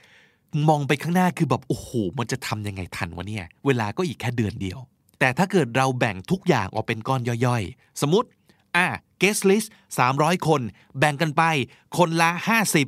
[0.67, 4.79] มองไปข้างหน้าคือแบบโอ้โห มันจะทำยังไงทันวะเนี่ย เวลาก็อีกแค่เดือนเดียว
[5.19, 8.29] แต่ถ้าเกิดเราแบ่งทุกอย่างออกเป็นก้อนย่อยๆ สมมติ
[8.75, 8.88] อะ
[9.21, 9.67] guest list
[10.07, 10.62] 300 คน
[10.99, 11.43] แบ่งกันไป
[11.97, 12.31] คนละ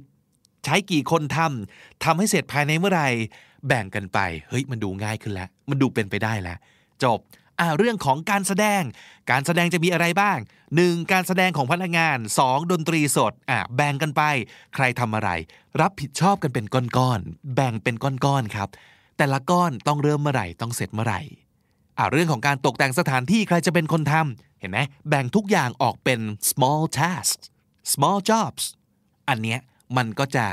[0.04, 3.10] 50 ใช้กี่คนทำทำให้เสร็จภายในเมื่อไหร่
[3.68, 4.20] แบ่งกันไป
[4.50, 6.58] เฮ้ยมันดูง่ายขึ้นแล้ว มันดูเป็นไปได้แล้ว
[7.04, 7.20] จบ
[7.60, 8.82] อ่าเรื่องของการแสดง
[9.32, 10.38] การแสดงจะมีอะไรบ้าง
[10.76, 11.12] 1.
[11.12, 12.72] การแสดงของพนักงาน 2.
[12.72, 14.22] ดนตรีสดอ่าแบ่งกันไป
[14.76, 15.30] ใครทำอะไร
[15.82, 18.70] รับผิดชอบกันเป็นก้อนๆแบ่งเป็นก้อนๆครับ
[19.18, 21.22] แต่ละก้อนต้องเริ่มเมื่อไหร่ต้องเสร็จเมื่อไหร่
[21.98, 26.20] อ่าเรื่องของการตกแต่งสถานที่ใครจะเป็นคนทำเห็นไหมแบ่งทุกอย่างออกเป็น
[26.52, 27.46] small tasks
[27.94, 28.64] small jobs
[29.30, 29.60] อันเนี้ย
[29.98, 30.46] มันก็จะ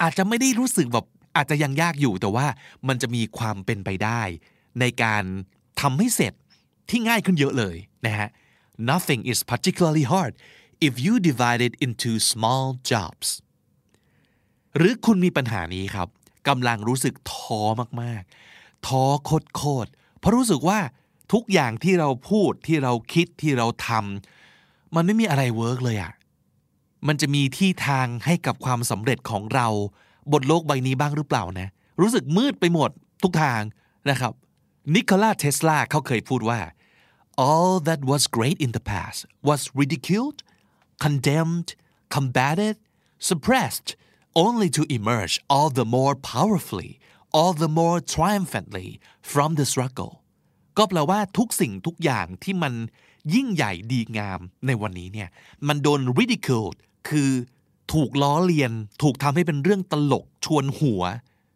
[0.00, 2.46] อาจจะไม่ได้รู้สึกแบบ อาจจะยังยากอยู่แต่ว่า
[2.88, 4.22] มันจะมีความเป็นไปได้
[4.80, 5.24] ในการ
[5.80, 6.32] ทำให้เสร็จ
[6.90, 8.28] ที่ง่ายขึ้นเยอะเลยนะฮะ
[8.90, 10.32] nothing is particularly hard
[10.86, 13.28] if you divide it into small jobs
[14.76, 16.08] หรือคุณมีปัญหานี้ครับ
[16.48, 17.62] กำลังรู้สึกท้อ
[18.02, 19.02] มากๆ ท้อ
[19.56, 20.78] โคตรๆเพราะรู้สึกว่า
[21.32, 26.12] ทุกอย่างที่เราพูดที่เราคิดที่เราทำมันไม่มีอะไร work เลยอะ
[27.06, 29.68] มันจะมีที่ทางให้กับความสำเร็จของเรา
[30.32, 31.68] บนโลกใบนี้บ้างหรือเปล่านะ
[32.00, 32.90] รู้สึกมืดไปหมด
[33.22, 33.62] ทุกทาง
[34.10, 34.32] นะครับ
[34.94, 36.60] นิโคลาเทสลาเขาเคยพูดว่า
[37.48, 40.38] all that was great in the past was ridiculed
[41.04, 41.70] condemned
[42.14, 42.76] combated
[43.28, 43.88] suppressed
[44.44, 46.92] only to emerge all the more powerfully
[47.38, 48.88] all the more triumphantly
[49.32, 50.12] from the struggle
[50.78, 52.74] ก็แปลว่าทุกสิ่งทุกอย่างที่มัน
[53.34, 55.28] ยิ่งใหญ่ดีงามในวันนี้เนี่ย
[55.68, 57.30] มันโดน ridiculed คือ
[57.92, 61.02] ถูกล้อเลียน ถูกทำให้เป็นเรื่องตลกชวนหัว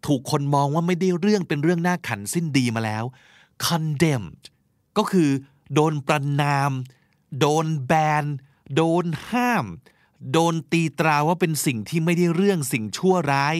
[0.06, 3.04] ถูกคนมองว่าไม่ได้เรื่องเป็นเรื่องน่าขันสิ้นดีมาแล้ว
[3.66, 4.44] condemned
[4.98, 5.30] ก็คือ
[5.74, 6.70] โดนประนาม
[7.40, 8.24] โดนแบน
[8.74, 9.64] โดนห้าม
[10.32, 13.56] โดนตีตราว่าเป็นสิ่งที่ไม่ได้เรื่องสิ่งชั่วร้าย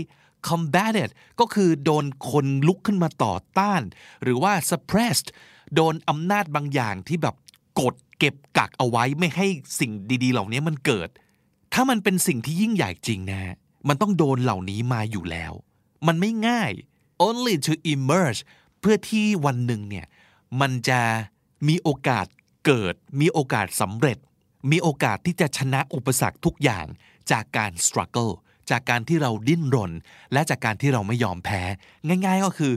[0.49, 1.11] combated
[1.41, 3.83] ก็คือโดนคนลุกขึ้นมาต่อต้าน
[4.23, 5.29] หรือว่า suppressed
[5.75, 7.35] โดนอำนาจบางอย่างที่แบบ
[7.81, 9.47] กดเก็บกักเอาไว้ไม่ให้
[9.81, 11.09] สิ่งดี ๆ เหล่านี้มันเกิด
[11.79, 13.55] ถ้ามันเป็นสิ่งที่ยิ่งใหญ่จริงนะ
[13.89, 15.53] มันต้องโดนเหล่านี้มาอยู่แล้ว
[16.07, 16.73] มันไม่ง่าย
[17.27, 18.41] only to emerge
[18.81, 20.07] เพื่อที่วันหนึ่งเนี่ย
[20.61, 21.01] มันจะ
[21.69, 22.27] มีโอกาส
[22.67, 24.19] เกิด มีโอกาสสำเร็จ
[24.71, 26.87] มีโอกาสที่จะชนะอุปสรรคทุกอย่าง
[27.31, 28.33] จากการ struggle
[28.71, 29.93] จากการที่เราดิ้นรน
[30.33, 31.63] และจากการที่เราไม่ยอมแพ้
[32.27, 32.73] ง่าย ๆก็คือ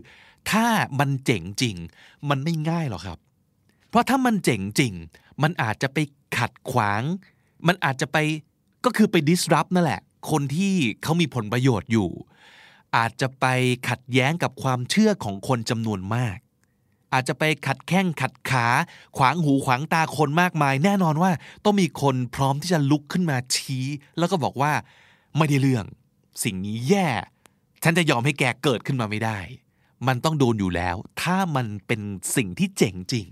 [0.52, 0.66] ถ้า
[1.00, 1.76] มันเจ๋งจริง
[2.30, 3.20] มันไม่ง่ายหรอกครับ
[3.90, 4.94] เพราะถ้ามันเจ๋งจริง
[5.42, 5.98] มันอาจจะไป
[6.38, 7.02] ขัดขวาง
[7.68, 8.18] มันอาจจะไป
[8.86, 12.10] ก็คือไป disrupt นั่นแหละ คนที่เขามีผลประโยชน์อยู่
[12.96, 13.46] อาจจะไป
[13.89, 16.38] ขัดแย้งกับความเชื่อของคนจำนวนมาก
[17.13, 18.68] อาจจะไปขัดแข้งขัดขา
[19.18, 21.32] ขวางหูขวางตาคนมากมาย แน่นอนว่า
[21.65, 23.86] ต้องมีคนพร้อมที่จะลุกขึ้นมาชี้
[24.18, 24.72] แล้วก็บอกว่า
[25.38, 25.86] ไม่ได้เรื่อง
[26.44, 27.08] สิ่งนี้แย่
[27.84, 29.39] ฉันจะยอมให้แกเกิดขึ้นมาไม่ได้
[30.08, 32.02] มันต้องโดนอยู่แล้ว ถ้ามันเป็น
[32.36, 33.28] สิ่งที่เจ๋งจริง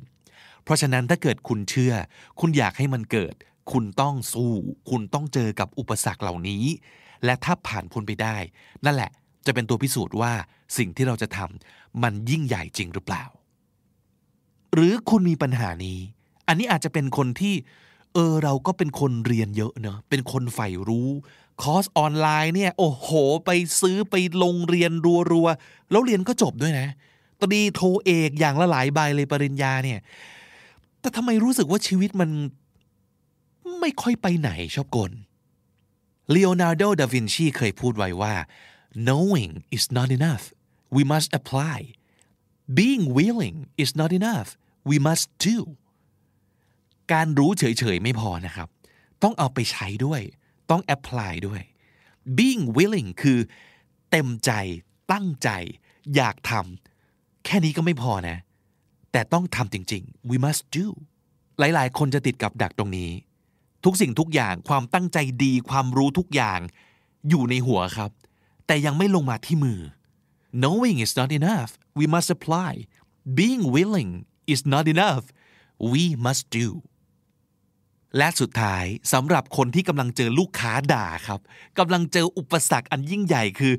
[0.64, 1.94] เพราะฉะนั้นถ้าเกิดคุณเชื่อ
[2.40, 3.36] คุณอยากให้มันเกิด
[3.72, 4.54] คุณต้องสู้
[4.90, 6.64] คุณต้องเจอกับอุปสรรคเหล่านี้
[7.26, 8.36] และถ้าผ่านพ้นไปได้
[8.86, 9.12] นั่นแหละ
[9.46, 10.32] จะเป็นตัวพิสูจน์ว่า
[10.78, 13.24] สิ่งที่เราจะทำมันยิ่งใหญ่จริงหรือเปล่า
[14.74, 16.00] หรือคุณมีปัญหานี้
[16.48, 17.56] อันนี้อาจจะเป็นคนที่
[18.14, 21.10] เออเราก็เป็นคนเรียนเยอะเนอะเป็นคนใฝ่รู้
[21.62, 23.10] คอร์สออนไลน์เนี่ย โอ้โห
[23.46, 23.50] ไป
[23.82, 24.92] ซื้อไปลงเรียน
[25.32, 26.88] รัวๆ แล้วเรียนก็จบด้วยนะ
[27.42, 30.00] ตรีโทเอกอย่างละหลายใบเลยปริญญาเนี่ย
[31.02, 32.30] แต่ทำไมรู้สึกว่าชีวิตมัน
[33.80, 35.12] ไม่ค่อยไปไหนชอบกล
[36.34, 38.34] Leonardo da Vinci เคยพูดไว้ว่า
[39.08, 40.46] knowing is not enough
[40.96, 41.78] we must apply
[42.80, 44.50] being willing is not enough
[44.90, 45.58] we must do
[47.14, 48.68] การรู้เฉยๆไม่พอนะครับ
[49.24, 50.22] ต้องเอาไปใช้ด้วย
[50.70, 51.62] ต้อง apply ด้วย
[52.38, 53.40] being willing คือ
[54.12, 54.52] เต็มใจ
[55.12, 55.50] ตั้งใจ
[56.16, 58.38] อยากทำแค่นี้ก็ไม่พอนะ
[59.12, 60.86] แต่ต้องทำจริง ๆ we must do
[61.60, 63.10] หลายๆ คนจะติดกับดักตรงนี้
[63.90, 66.60] ทุกสิ่งทุกอย่างความตั้งใจดีความรู้ทุกอย่าง
[67.30, 68.12] อยู่ในหัวครับ
[68.68, 69.80] แต่ยังไม่ลงมาที่มือ
[70.62, 72.72] knowing is not enough we must apply
[73.40, 74.12] being willing
[74.54, 75.26] is not enough
[75.92, 76.68] we must do
[78.18, 81.40] และสุดท้ายสำหรับคนที่กำลังเจอลูกค้าด่าครับ
[81.80, 83.74] กำลังเจออุปสรรคอันยิ่งใหญ่คือ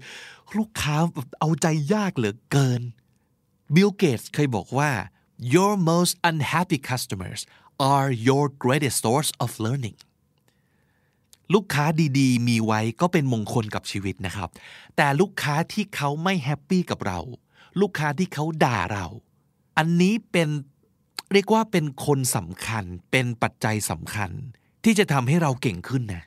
[0.57, 0.97] ลูกค้า
[1.41, 2.83] เอาใจยากเหลือเกิน
[3.75, 4.91] บิลเกตส์เคยบอกว่า
[5.55, 7.41] your most unhappy customers
[7.79, 9.97] are your greatest source of learning
[11.55, 11.85] ลูกค้า
[12.19, 14.49] ดีๆ มีไว้ก็เป็นมงคลกับชีวิตนะครับ
[14.97, 17.21] แต่ลูกค้าที่เขาไม่แฮปปี้กับเรา
[17.81, 19.07] ลูกค้าที่เขาด่าเรา
[19.79, 20.49] อันนี้เป็น
[21.33, 24.31] เรียกว่าเป็นคนสำคัญ เป็นปัจจัยสำคัญ
[24.85, 26.25] ที่จะทำให้เราเก่งขึ้นนะ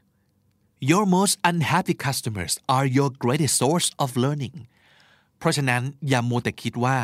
[0.92, 4.58] Your most unhappy customers are your greatest source of learning
[5.38, 6.98] เพราะฉะนั้นอย่าโมแต่คิดว่า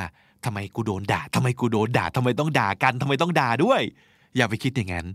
[0.45, 3.81] ทำไมกูโดนด่าทำไมกูโดนด่าทำไมต้องด่ากันทำไมต้องด่าด้วย
[4.37, 5.07] อย่าไปคิดอย่างนั้น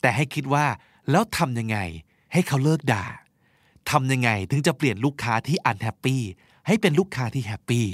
[0.00, 0.66] แต่ให้คิดว่า
[1.10, 1.78] แล้วทำยังไง
[2.32, 3.04] ให้เขาเลิกด่า
[3.90, 6.22] ทำยังไงถึงจะเปลี่ยนลูกค้าที่อันแฮปปี้
[6.66, 7.86] ให้เป็นลูกค้าที่แฮปปี้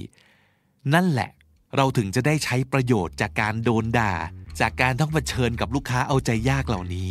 [0.94, 1.30] นั่นแหละ
[1.76, 4.12] เราถึงจะได้ใช้ประโยชน์จากการโดนด่า
[4.60, 7.10] จากการต้องเผชิญกับลูกค้าเอาใจยากเหล่านี้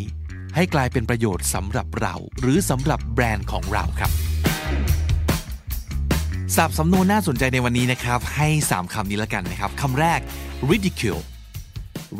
[0.56, 4.12] ให้กลายเป็นประโยชน์สำหรับเรา หรือสำหรับแบรนด์ของเราครับ
[6.56, 10.20] สับสำนวนน่าสนใจในวันนี้นะครับ ให้ 3คำนี้ละกันนะครับคำแรก
[10.72, 11.24] ridicule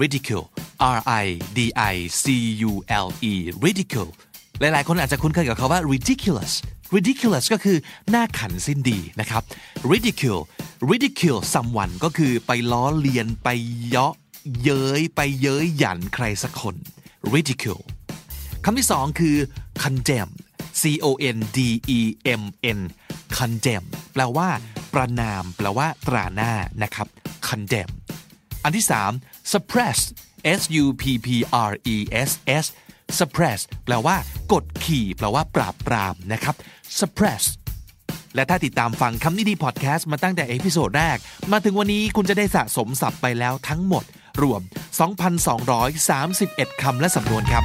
[0.02, 0.48] ridicule
[0.96, 1.26] R I
[1.58, 1.60] D
[1.94, 2.26] I C
[2.70, 2.72] U
[3.06, 3.34] L E
[3.66, 4.12] ridicule
[4.60, 6.54] หลาย ๆ คนอาจจะคุ้นเคยกับคาว่า ridiculous
[6.96, 7.78] ridiculous ก็คือ
[8.10, 9.44] หน้าขันสิ้นดีนะครับ
[9.92, 10.44] ridicule
[10.92, 13.50] ridicule someone ก็คือไปล้อเลียนไป
[13.88, 14.14] เยาะ
[14.64, 16.76] เย้ยไปเย้ยหยันใครสักคน
[17.34, 17.84] ridicule
[18.64, 19.36] คำที่สองคือ
[19.84, 20.32] condemn
[20.82, 21.60] C O N D
[21.98, 22.00] E
[22.42, 22.44] M
[22.78, 22.80] N
[23.38, 24.50] condemn แปลว่า
[24.94, 26.52] ประนาม แปลว่า ตราหน้า
[26.84, 27.08] นะครับ
[27.48, 27.92] condemn
[28.64, 29.12] อันที่สาม
[29.52, 30.00] suppress
[30.60, 31.28] S U P P
[31.70, 31.96] R E
[32.30, 32.32] S
[32.64, 32.66] S
[33.20, 34.16] suppress แปลว่า
[34.54, 36.56] กดขี่แปลว่าปราบปรามนะครับ
[37.00, 37.44] suppress
[38.36, 41.18] และถ้าติดตามฟังคำนี้ดีพอดแคสต์มาตั้งแต่เอพิโซดแรก
[41.52, 44.04] มาถึงวันนี้คุณจะได้สะสมศัพท์ไปแล้วทั้งหมด
[44.42, 44.62] รวม
[45.52, 47.64] 2,231 คำและสำนวนครับ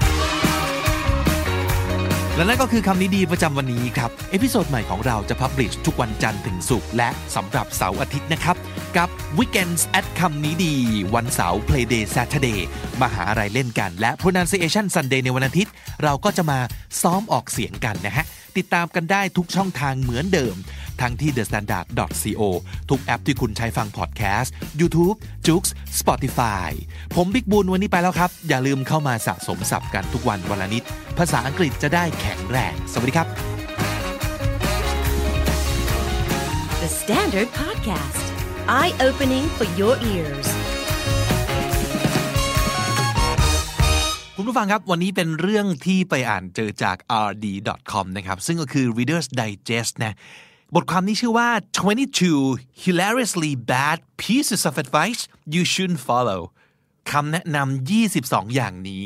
[2.38, 8.56] และนั่นก็คือคำนี้ดีประจำวันนี้ครับ episode ใหม่ของเราจะ publish ทุกวันจันทร์ถึงศุกร์และสำหรับเสาร์อาทิตย์นะครับ
[8.96, 10.74] กับ Weekends at คำนี้ดี
[11.14, 12.58] วันเสาร์ Playday Saturday
[13.00, 15.72] มาหาอะไรเล่นกันและ Pronunciation Sunday ในวันอาทิตย์
[16.02, 16.58] เราก็จะมา
[17.02, 18.24] ซ้อมออกเสียงกันนะฮะ
[18.58, 20.54] ติดตามกันได้ทุกช่องทางเหมือนเดิม
[21.02, 22.42] ทั้งที่ thestandard.co
[22.90, 25.64] ทุกแอปที่คุณใช้ฟังพอดแคสต์ YouTube, j o o x
[26.00, 26.70] Spotify
[27.14, 30.82] ผมบิ๊กบุญวันนี้ไปแล้วครับ อย่าลืมเข้ามาสะสมศัพท์กันทุกวันวันละนิด
[31.18, 33.28] ภาษาอังกฤษจะได้แข็งแรง สวัสดีครับ
[36.82, 38.24] The Standard Podcast,
[38.78, 40.48] eye opening for your ears.
[44.36, 46.96] คุณผู้ฟังครับ วันนี้เป็นเรื่องที่ไปอ่านเจอจาก
[47.28, 50.14] rd.com นะครับ ซึ่งก็คือ Reader's Digest นะ
[50.74, 51.48] บทความนี้ชื่อว่า
[52.16, 55.20] 22 hilariously bad pieces of advice
[55.54, 56.40] you shouldn't follow
[57.10, 59.04] คำแนะนำ 22 อย่างนี้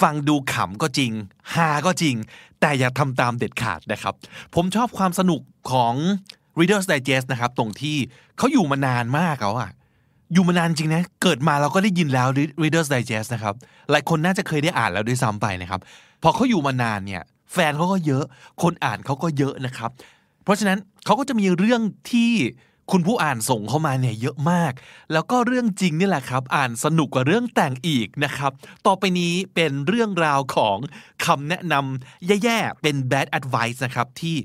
[0.00, 1.12] ฟังดูขำก็จริง
[1.52, 2.14] ฮาก็จริง
[2.60, 4.14] แต่อย่าทำตามเด็ดขาดนะครับ
[4.54, 5.40] ผมชอบความสนุก
[5.70, 5.94] ของ
[6.58, 7.96] Reader's Digest นะครับ ตรงที่
[8.38, 9.70] เขาอยู่มานานมากเขาอะ
[10.32, 12.28] อยู่มานานจริงนะ เกิดมาเราก็ได้ยินแล้ว
[12.62, 13.54] Reader's Digest นะครับ
[13.90, 15.80] หลายคนน่าจะเคยได้อ่านแล้วด้วยซ้ำไปนะครับ
[16.22, 18.24] พอเขาอยู่มานานเนี่ย แฟนเขาก็เยอะ
[18.62, 19.90] คนอ่านเขาก็เยอะนะครับ
[20.46, 21.82] เพราะฉะนั้นเขาก็จะมีเรื่อง
[22.12, 22.32] ที่
[22.92, 24.72] คุณผู้อ่านส่งเข้ามาเนี่ยเยอะมาก
[25.12, 28.52] แล้วก็เรื่องจริงนี่แหละครับ อ่านสนุกกว่าเรื่องแต่งอีกนะครับ
[28.86, 30.76] ต่อไปนี้เป็นเรื่องราวของ
[31.24, 34.36] คำแนะนำแย่ๆ เป็น bad advice นะครับที่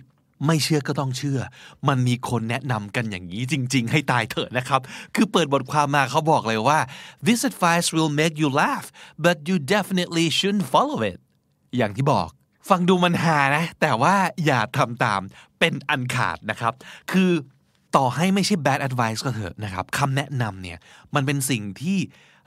[0.46, 1.40] ไม่เชื่อก็ต้องเชื่อ
[1.88, 4.82] มันมีคนแนะนำกันอย่างนี้จริง ๆ ให้ตายเถอะนะครับ
[5.16, 6.80] คือเปิดบทความมาเขาบอกเลยว่า
[7.28, 8.88] this advice will make you laugh
[9.26, 11.18] but you definitely shouldn't follow it
[11.78, 12.30] อย่างที่บอก
[12.70, 15.22] ฟังดูมันหานะ แต่ว่าอย่าทำตาม
[15.60, 16.74] เป็นอันขาดนะครับ
[17.12, 17.32] คือ
[17.96, 20.78] ต่อให้ไม่ใช่ bad advice ก็เถอะนะครับคำแนะนำเนี่ย
[21.16, 21.98] มันเป็นสิ่งที่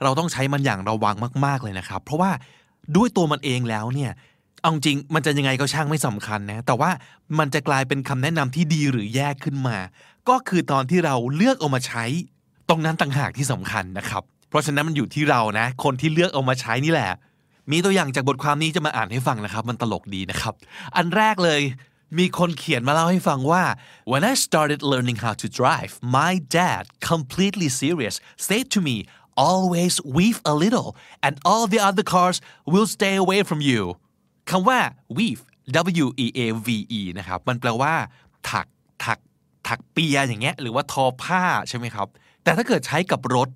[0.03, 2.31] เราต้องใช้มันอย่างระวังมาก ๆเลยนะครับ เพราะว่า
[2.95, 4.11] ด้วยตัวมันเองแล้วเนี่ย
[4.61, 6.89] เอาจริงมันจะยังไงก็ช่างไม่สำคัญนะแต่ว่า
[7.39, 9.77] มันจะกลายเป็นคำแนะนำที่ดีหรือแย่ขึ้นมา
[10.29, 12.03] ก็คือตอนที่เราเลือกเอามาใช้
[12.69, 17.09] ตรงนั้นต่างหากที่สำคัญนะครับ เพราะฉะนั้นมันอยู่ที่เรานะ คนที่เลือกเอามาใช้นี่แหละ
[17.71, 20.53] มีตัวอย่างจากบทความนี้จะมาอ่านให้ฟังนะครับ มันตลกดีนะครับ
[20.95, 21.61] อันแรกเลย
[22.19, 23.63] มีคนเขียนมาเล่าให้ฟังว่า
[24.11, 28.15] when I started learning how to drive my dad completely serious
[28.47, 28.95] said to me
[29.49, 30.89] always weave a little
[31.25, 32.37] and all the other cars
[32.73, 33.81] will stay away from you
[34.49, 34.79] คำว่า
[35.17, 35.41] weave
[36.03, 36.67] W E A V
[36.99, 37.93] E นะครับ มันแปลว่า
[38.51, 38.67] ถัก
[39.05, 39.19] ถัก
[39.67, 42.07] ถักเปียอย่างเงี้ย หรือว่าทอผ้าใช่ไหมครับ
[42.43, 43.49] แต่ถ้าเกิดใช้กับรถ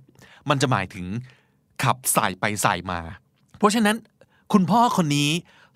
[0.50, 1.06] มันจะหมายถึง
[1.84, 3.00] ขับสายไปสายมา
[3.60, 3.96] เพราะฉะนั้น
[4.54, 5.32] คุณพ่อคนนี้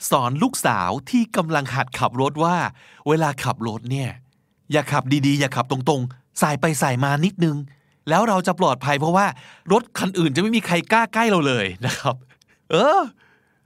[0.10, 2.56] สอนลูกสาวที่กำลังหัดขับรถว่า
[3.08, 4.10] เวลาขับรถเนี่ย
[4.72, 7.58] อย่าขับดีๆ อย่าขับตรงๆ สายไปสายมานิดนึง
[8.10, 9.26] แล้วเราจะปลอดภัยเพราะว่า
[9.72, 12.16] รถคันอื่นจะไม่มีใครกล้าใกล้เราเลยนะครับ
[12.72, 13.02] เออ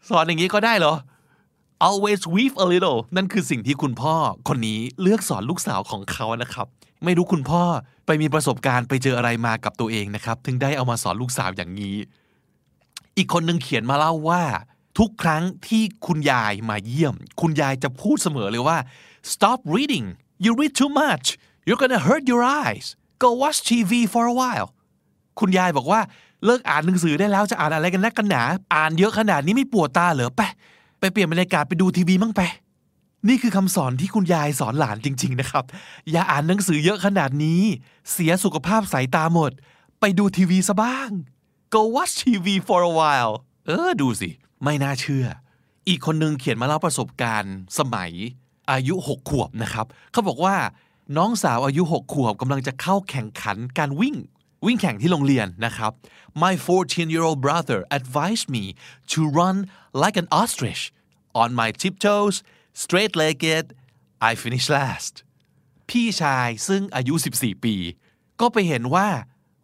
[0.10, 0.94] สอนอย่างนี้ก็ได้เหรอ
[1.88, 4.16] always weave a little นั่นคือสิ่งที่คุณพ่อ
[4.48, 6.68] คนนี้เลือกสอนลูกสาวของเขานะครับ
[7.04, 7.64] ไม่รู้คุณพ่อ
[8.06, 11.96] ไปมีประสบการณ์ไปเจออะไรมากับตัวเองนะครับ ถึงได้เอามาสอนลูกสาวอย่างนี้
[13.18, 14.44] อีกคนหนึ่งเขียนมาเล่าว่า
[15.00, 18.78] ทุกครั้งที่คุณยายมาเยี่ยม คุณยายจะพูดเสมอเลยว่า
[19.32, 20.06] stop reading
[20.44, 21.26] you read too much
[21.68, 22.88] you're gonna hurt your eyes
[23.24, 24.68] go watch TV for a while
[25.40, 26.02] คุณยายบอกว่า
[26.46, 28.44] เลิกอ่านหนังสือได้แล้วจะอ่านอะไรกันนักกันหนา
[28.76, 30.42] อ่านเยอะขนาดนี้ไม่ปวดตาเหรอไป
[31.00, 32.42] ไปเปลี่ยนบรรยากาศไปดูทีวีมั่งไป
[33.28, 35.64] นี่คือคำสอนที่คุณยายสอนหลานจริง ๆ นะครับ
[36.12, 37.62] อย่าอ่านหนังสือเยอะขนาดนี้
[38.12, 39.52] เสียสุขภาพสายตาหมด
[40.00, 41.10] ไปดูทีวีซะบ้าง
[41.76, 43.34] go watch TV for a while
[43.66, 44.30] เออดูสิ
[44.64, 45.26] ไม่น่าเชื่อ
[45.88, 48.12] อีกคนนึงเขียนมาเล่าประสบการณ์สมัย
[48.72, 50.56] อายุ 6 ขวบนะครับ เขาบอกว่า
[51.18, 54.16] น้องสาวอายุ 6 ขวบกำลังจะเข้าแข่งขันการวิ่ง
[54.66, 55.92] วิ่งแข่งที่โรงเรียนนะครับ
[56.44, 58.64] My 14-year-old brother advised me
[59.12, 59.58] to run
[60.02, 60.82] like an ostrich
[61.42, 62.36] on my tiptoes
[62.82, 63.66] straight-legged
[64.30, 65.14] I finished last
[65.90, 67.76] พี่ชายซึ่งอายุ 14 ปี
[68.40, 69.08] ก็ไปเห็นว่า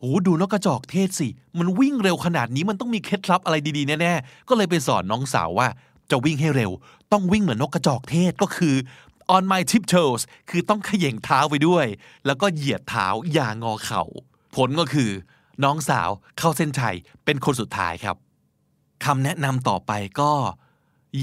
[0.04, 5.68] โหดูนกกระจอกเทศสิ มันวิ่งเร็วขนาดนี้มันต้องมีเคล็ดลับอะไรดีๆแน่ๆ ก็เลยไปสอนน้องสาวว่า
[6.12, 6.72] จะวิ่งให้เร็ว
[7.12, 8.76] ต้องวิ่งเหมือนนกกระจอกเทศก็คือ
[9.36, 11.86] on my tiptoes คือต้องเขย่งเท้าไปด้วย
[12.26, 14.04] แล้วก็เหยียดเท้าอย่างงอเข่า
[14.56, 15.10] ผลก็คือ
[15.64, 18.18] น้องสาวเข้าเส้นชัยเป็นคนสุดท้ายครับ
[19.06, 20.32] คำแนะนำต่อไปก็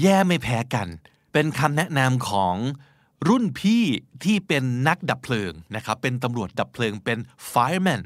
[0.01, 0.87] แย่ไม่แพ้กัน
[1.33, 2.55] เป็นคำแนะนำของ
[3.27, 3.83] รุ่นพี่
[4.23, 7.17] ที่เป็นนักดับเพลิงนะครับ เป็นตำรวจดับเพลิงเป็น
[7.51, 8.03] fireman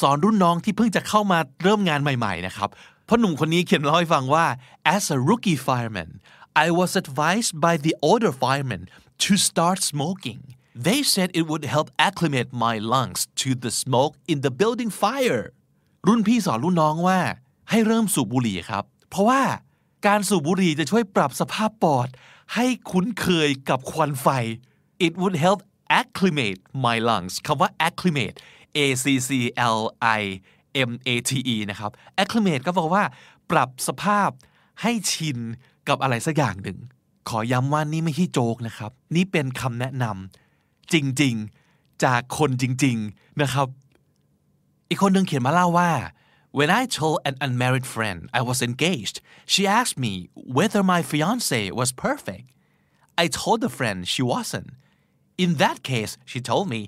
[0.00, 2.68] สอนรุ่นน้องที่เพิ่งจะเข้ามาเริ่มงานใหม่ ๆ นะครับ
[3.04, 4.46] เพราะหนุ่มคนนี้เขียนเล่าให้ฟังว่า
[4.96, 6.10] as a rookie fireman
[6.64, 8.82] I was advised by the older firemen
[9.24, 10.40] to start smoking
[10.86, 15.44] they said it would help acclimate my lungs to the smoke in the building fire
[16.06, 17.20] รุ่นพี่สอนรุ่นน้องว่า
[17.70, 19.42] ให้เริ่มสูบบุหรี่ครับ เพราะว่า
[20.06, 22.08] การสูบบุหรี่จะช่วยปรับสภาพปอด
[22.54, 24.26] ให้คุ้นเคยกับควันไฟ
[25.06, 25.60] it would help
[26.00, 28.36] acclimate my lungs คำว่า acclimate
[28.76, 29.30] a c c
[29.76, 29.78] l
[30.18, 30.22] i
[30.90, 31.90] m a t e นะครับ
[32.22, 33.04] acclimate ก็บอกว่า
[33.50, 34.30] ปรับสภาพ
[34.82, 35.38] ให้ชิน
[35.88, 36.78] กับอะไรสักอย่างหนึ่ง
[37.28, 43.68] ขอย้ำว่านี่ไม่ใช่โจกนะครับ นี่เป็นคำแนะนำจริงๆ จากคนจริง ๆ นะครับ
[44.88, 45.92] อีกคนหนึ่งเขียนมาเล่าว่า
[46.58, 49.16] When I told an unmarried friend I was engaged
[49.52, 50.12] she asked me
[50.56, 52.46] whether my fiance was perfect
[53.22, 54.70] I told the friend she wasn't
[55.42, 56.80] in that case she told me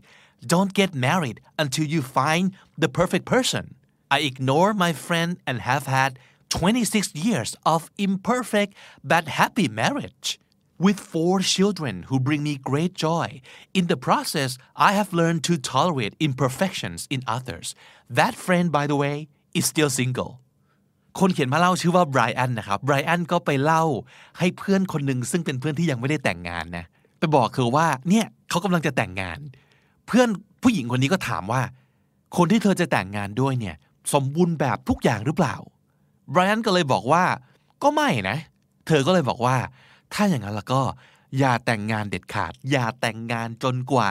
[0.54, 2.46] don't get married until you find
[2.84, 3.76] the perfect person
[4.16, 10.40] I ignored my friend and have had 26 years of imperfect but happy marriage
[10.78, 13.42] with four children who bring me great joy.
[13.74, 17.76] In the process, I have learned to tolerate imperfections in others.
[18.10, 20.32] That friend, by the way, is still single.
[21.20, 23.84] คนเขียนมาเล่าชื่อว่าไบรอันนะครับไบรอันก็ไปเล่า
[24.40, 26.86] ให้เพื่อนคนหนึ่งซึ่งเป็นเพื่อนที่ยังไม่ได้แต่งงานนะ
[27.20, 29.40] ไปบอกคือว่าเนี่ยเขากำลังจะแต่งงาน
[30.13, 30.31] เพื่อน
[30.63, 31.63] ผู้หญิงคนนี้ก็ถามว่า
[32.37, 33.77] คนที่เธอจะแต่งงานด้วยเนี่ย
[34.15, 35.57] สมบูรณ์แบบทุกอย่างหรือเปล่า
[36.31, 37.25] ไบรอันก็เลยบอกว่า
[37.83, 38.39] ก็ไม่นะ
[38.87, 39.57] เธอก็เลยบอกว่า
[40.13, 40.83] ถ้าอย่างนั้นแล้วก็
[41.39, 44.11] อย่าแต่งงานเด็ดขาด อย่าแต่งงานจนกว่า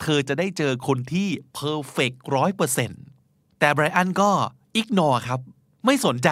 [0.00, 3.02] เธอจะได้เจอคนที่เพอร์เฟกร้อยเปอร์เซ็นต์
[3.58, 4.30] แต่ไบรอันก็
[4.76, 5.40] อิกนอครับ
[5.84, 6.30] ไม่สนใจ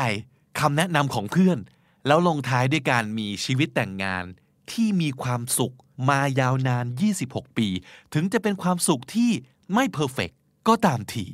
[0.60, 1.58] คำแนะนำของเพื่อน
[2.06, 4.24] แล้วลงท้ายด้วยการมีชีวิตแต่งงาน
[4.70, 5.74] ที่มีความสุข
[6.08, 6.86] มายาวนาน
[7.22, 7.68] 26 ปี
[8.14, 9.30] ถึงจะเป็นความสุขที่
[9.74, 10.30] ไม่ perfect
[10.68, 11.26] ก็ตามที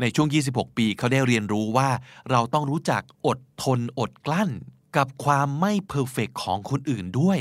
[0.00, 1.90] ในช่วง 26 ปีเขาได้เรียนรู้ว่า
[2.30, 4.50] เราต้องรู้จักอดทนอดกลั้น
[4.96, 7.38] กับความไม่ perfect ของคนอื่นด้วย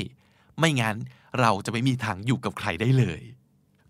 [0.59, 0.97] ไม่งั้น
[1.39, 3.21] เราจะไม่มีทางอยู่กับใครได้เลย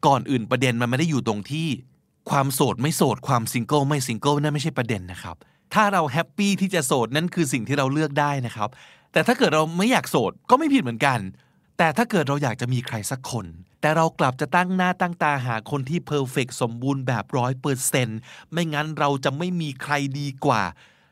[0.06, 1.67] ก่อนอื่นประเด็นมันไม่ได้อยู่ตรงที่
[2.30, 5.36] ความโสดไม่โสดความซิงเกิลไม่ซิงเกิลนั่นไม่ใช่ประเด็นนะครับ
[5.74, 8.69] ถ้าเรา happy ที่จะโสดนั่นคือสิ่งที่เราเลือกได้นะครับ
[9.12, 11.19] แต่ถ้าเกิดเราไม่อยากโสดก็ไม่ผิดเหมือนกัน
[11.84, 13.46] แต่ถ้าเกิดเราอยากจะมีใครสักคน
[13.82, 18.20] แต่เรากลับจะตั้งหน้าตั้งตาหาคนที่ perfect สมบูรณ์แบบร้อยเปอร์เซนต์
[18.52, 20.63] ไม่งั้นเราจะไม่มีใครดีกว่า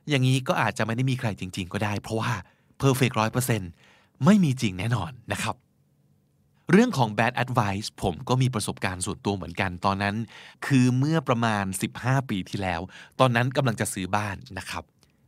[0.10, 2.32] อย่างนี้ก็อาจจะไม่ได้มีใครจริง ๆ ก็ได้ เพราะว่า
[2.80, 3.70] perfect ร้อยเปอร์เซนต์
[4.26, 5.56] ไม่มีจริงแน่นอนนะครับ
[6.72, 10.16] เรื่องของ bad advice ผมก็มีประสบการณ์ส่วนตัวเหมือนกันตอนนั้น
[10.66, 11.66] คือเมื่อประมาณ
[11.98, 12.82] 15 ปีที่แล้ว
[13.20, 14.84] ตอนนั้นกำลังจะซื้อบ้านนะครับ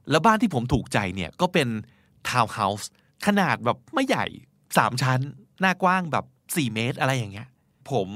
[0.10, 1.68] แล้วบ้านที่ผมถูกใจเนี่ยก็เป็น
[2.30, 2.90] ทาวน์เฮาส์
[3.26, 4.28] ขนาดแบบไม่ใหญ่
[4.78, 5.20] 3ชั้น
[5.62, 7.48] หน้ากว้างแบบ4เมตรอะไรอย่างเงี้ย
[7.92, 8.10] ผม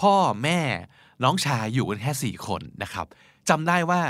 [0.00, 0.60] พ่อแม่
[1.22, 3.06] น้องชายอยู่กันแค่4คนนะครับ
[3.48, 4.02] จำได้ว่า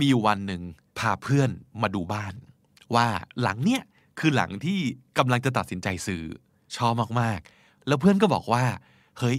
[0.00, 0.62] มีวันหนึ่ง
[0.98, 1.50] พาเพื่อน
[1.82, 2.34] มาดูบ้าน
[2.94, 3.06] ว่า
[3.42, 3.82] หลังเนี้ย
[4.18, 4.80] คือหลังที่
[5.18, 6.24] กำลังจะตัดสินใจซื้อ
[6.76, 8.64] ชอบมากๆ แล้วเพื่อนก็บอกว่า
[9.18, 9.38] เฮ้ย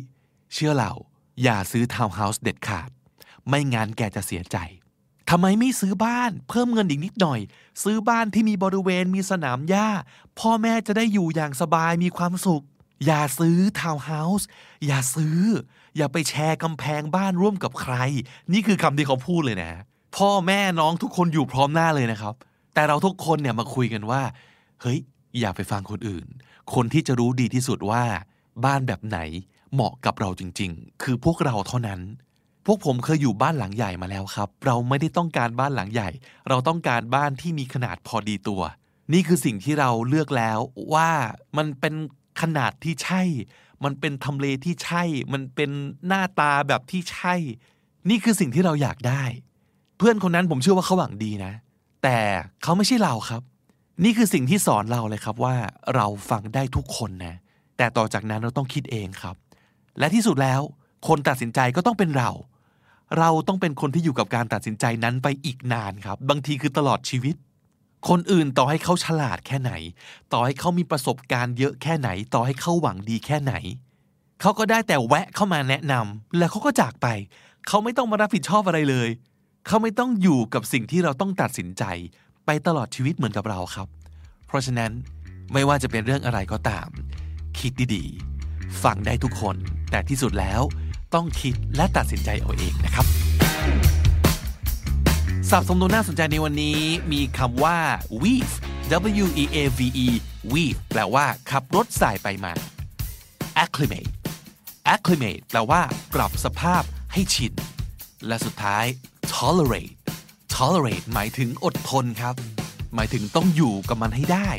[0.53, 0.91] เชื่อเรา
[1.43, 2.89] อย่าซื้อทาวน์เฮาส์เด็ดขาด
[3.47, 4.57] ไม่งั้นแกจะเสียใจ
[5.33, 7.39] ทำไมไม่ซื้อบ้าน เพิ่มเงินอีกนิดหน่อย
[7.83, 9.87] ซื้อบ้านที่มีบริเวณมีสนามหญ้า
[10.39, 12.63] พ่อแม่จะได้อยู่อย่างสบายมีความสุข
[13.05, 14.47] อย่าซื้อทาวน์เฮาส์
[14.85, 15.39] อย่าซื้อ
[15.97, 17.95] อย่าไปแชร์กำแพงบ้านร่วมกับใคร
[18.53, 19.71] นี่คือคำที่เขาพูดเลยนะ
[20.17, 22.35] พ่อแม่น้องทุกคนอยู่พร้อมหน้าเลยนะครับ
[22.73, 24.21] แต่เราทุกคนเนี่ยมาคุยกันว่า
[24.81, 24.99] เฮ้ย
[25.39, 26.25] อย่าไปฟังคนอื่น
[26.73, 28.03] คนที่จะรู้ดีที่สุดว่า
[28.65, 29.19] บ้านแบบไหน
[29.73, 31.99] เหมาะกับเราจริง ๆ คือพวกเราเท่านั้น
[32.65, 36.09] พวกผมเคยอยู่บ้านหลังใหญ่มาแล้วครับ เราไม่ได้ต้องการบ้านหลังใหญ่
[36.49, 38.61] เราต้องการบ้านที่มีขนาดพอดีตัว
[39.13, 40.59] นี่คือสิ่งที่เราเลือกแล้ว
[40.93, 41.09] ว่า
[41.57, 41.93] มันเป็น
[42.41, 43.21] ขนาดที่ใช่
[43.83, 45.03] มันเป็นทำเลที่ใช่
[45.33, 45.69] มันเป็น
[46.07, 47.35] หน้าตาแบบที่ใช่
[48.09, 49.23] นี่คือสิ่งที่เราอยากได้
[49.97, 51.53] เพื่อนคนนั้นผมเชื่อว่าเขาหวังดีนะ
[52.03, 52.17] แต่
[52.63, 53.41] เขาไม่ใช่เราครับ
[54.03, 55.55] นี่คือสิ่งที่สอนเราเลยครับว่า
[55.95, 57.35] เราฟังได้ทุกคนนะ
[57.77, 59.35] แต่ต่อจากนั้นเราต้องคิดเองครับ
[59.99, 60.61] และที่สุดแล้ว
[61.07, 62.29] คนตัดสินใจก็ต้องเป็นเรา
[63.17, 67.35] เราต้องเป็นคนที่อยู่กับการตัดสินใจนั้นไปอีกนานครับ บางทีคือตลอดชีวิต
[68.09, 69.71] คนอื่นต่อให้เขาฉลาดแค่ไหน
[70.33, 73.53] ต่อให้เขามีประสบการณ์เยอะแค่ไหน ต่อให้เขาหวังดีแค่ไหน
[74.41, 77.07] เขาก็ได้แต่แวะเข้ามาแนะนำแล้วเขาก็จากไป
[77.67, 79.09] เขาไม่ต้องมารับผิดชอบอะไรเลย
[79.67, 81.83] เขาไม่ต้องอยู่กับสิ่งที่เราต้องตัดสินใจ
[82.45, 83.87] ไปตลอดชีวิตเหมือนกับเราครับ
[84.47, 84.91] เพราะฉะนั้น
[85.53, 86.87] ไม่ว่าจะเป็นเรื่องอะไรก็ตาม
[87.59, 89.55] คิดดีๆ ฟังได้ทุกคน
[89.91, 90.61] แต่ที่สุดแล้ว
[91.13, 93.05] ต้องคิดและตัดสินใจเอาเองนะครับ
[95.49, 96.79] ศัพท์สมดุลน่าสนใจในวันนี้
[97.11, 97.77] มีคำว่า
[98.23, 98.53] weave
[99.23, 100.07] w e a v e
[100.53, 102.53] weave แปลว่า ขับรถสายไปมา
[103.63, 104.11] acclimate
[104.93, 105.81] acclimate แปลว่า
[106.13, 106.83] ปรับสภาพ
[107.13, 107.53] ให้ชิน
[108.27, 108.85] และสุดท้าย
[109.35, 109.93] tolerate
[110.55, 112.35] tolerate หมายถึงอดทนครับ
[112.95, 114.49] หมายถึงต้องอยู่กับมันให้ได้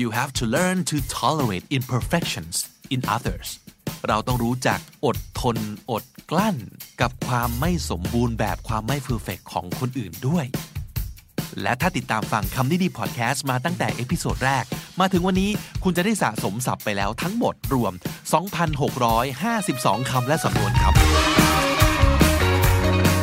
[0.00, 2.56] you have to learn to tolerate imperfections
[2.94, 3.48] in others
[4.08, 5.56] เราต้องรู้จักอดทน
[5.90, 6.56] อดกลั้น
[7.00, 10.44] กับความไม่สมบูรณ์แบบความไม่ perfect ของคนอื่นด้วย
[11.62, 14.64] และถ้าติดตามฟังคำนี้ดีพอดแคสต์มาตั้งแต่ episode แรก
[15.00, 15.50] มาถึงวันนี้
[15.82, 17.92] คุณจะได้สะสมศัพท์ไปแล้วทั้งหมดรวม
[19.16, 20.94] 2,652 คำและสำนวนครับ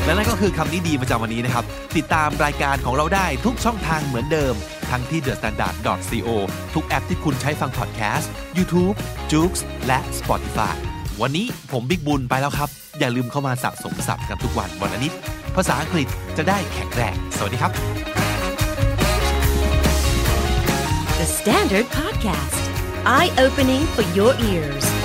[0.06, 1.66] และนั่นก็คือคำนี้ดีประจำวันนี้นะครับ
[1.98, 4.54] ติดตามรายการของเราได้ทุกช่องทางเหมือนเดิม
[4.94, 6.30] ทั้งที่ thestandard.co
[6.74, 8.96] ทุกแอปที่คุณใช้ฟังพอดแคสต์ YouTube,
[9.32, 9.54] j o o x
[9.88, 10.76] และ Spotify
[11.22, 12.70] วันนี้ผมบิ๊กบุญไปแล้วครับ
[13.00, 15.14] อย่าลืมเข้ามาสะสมศัพท์กันทุกวันวันละนิด
[15.56, 17.72] ภาษาอังกฤษจะได้แข็งแรง สวัสดีครับ
[21.20, 22.64] The Standard Podcast,
[23.18, 25.03] eye opening for your ears.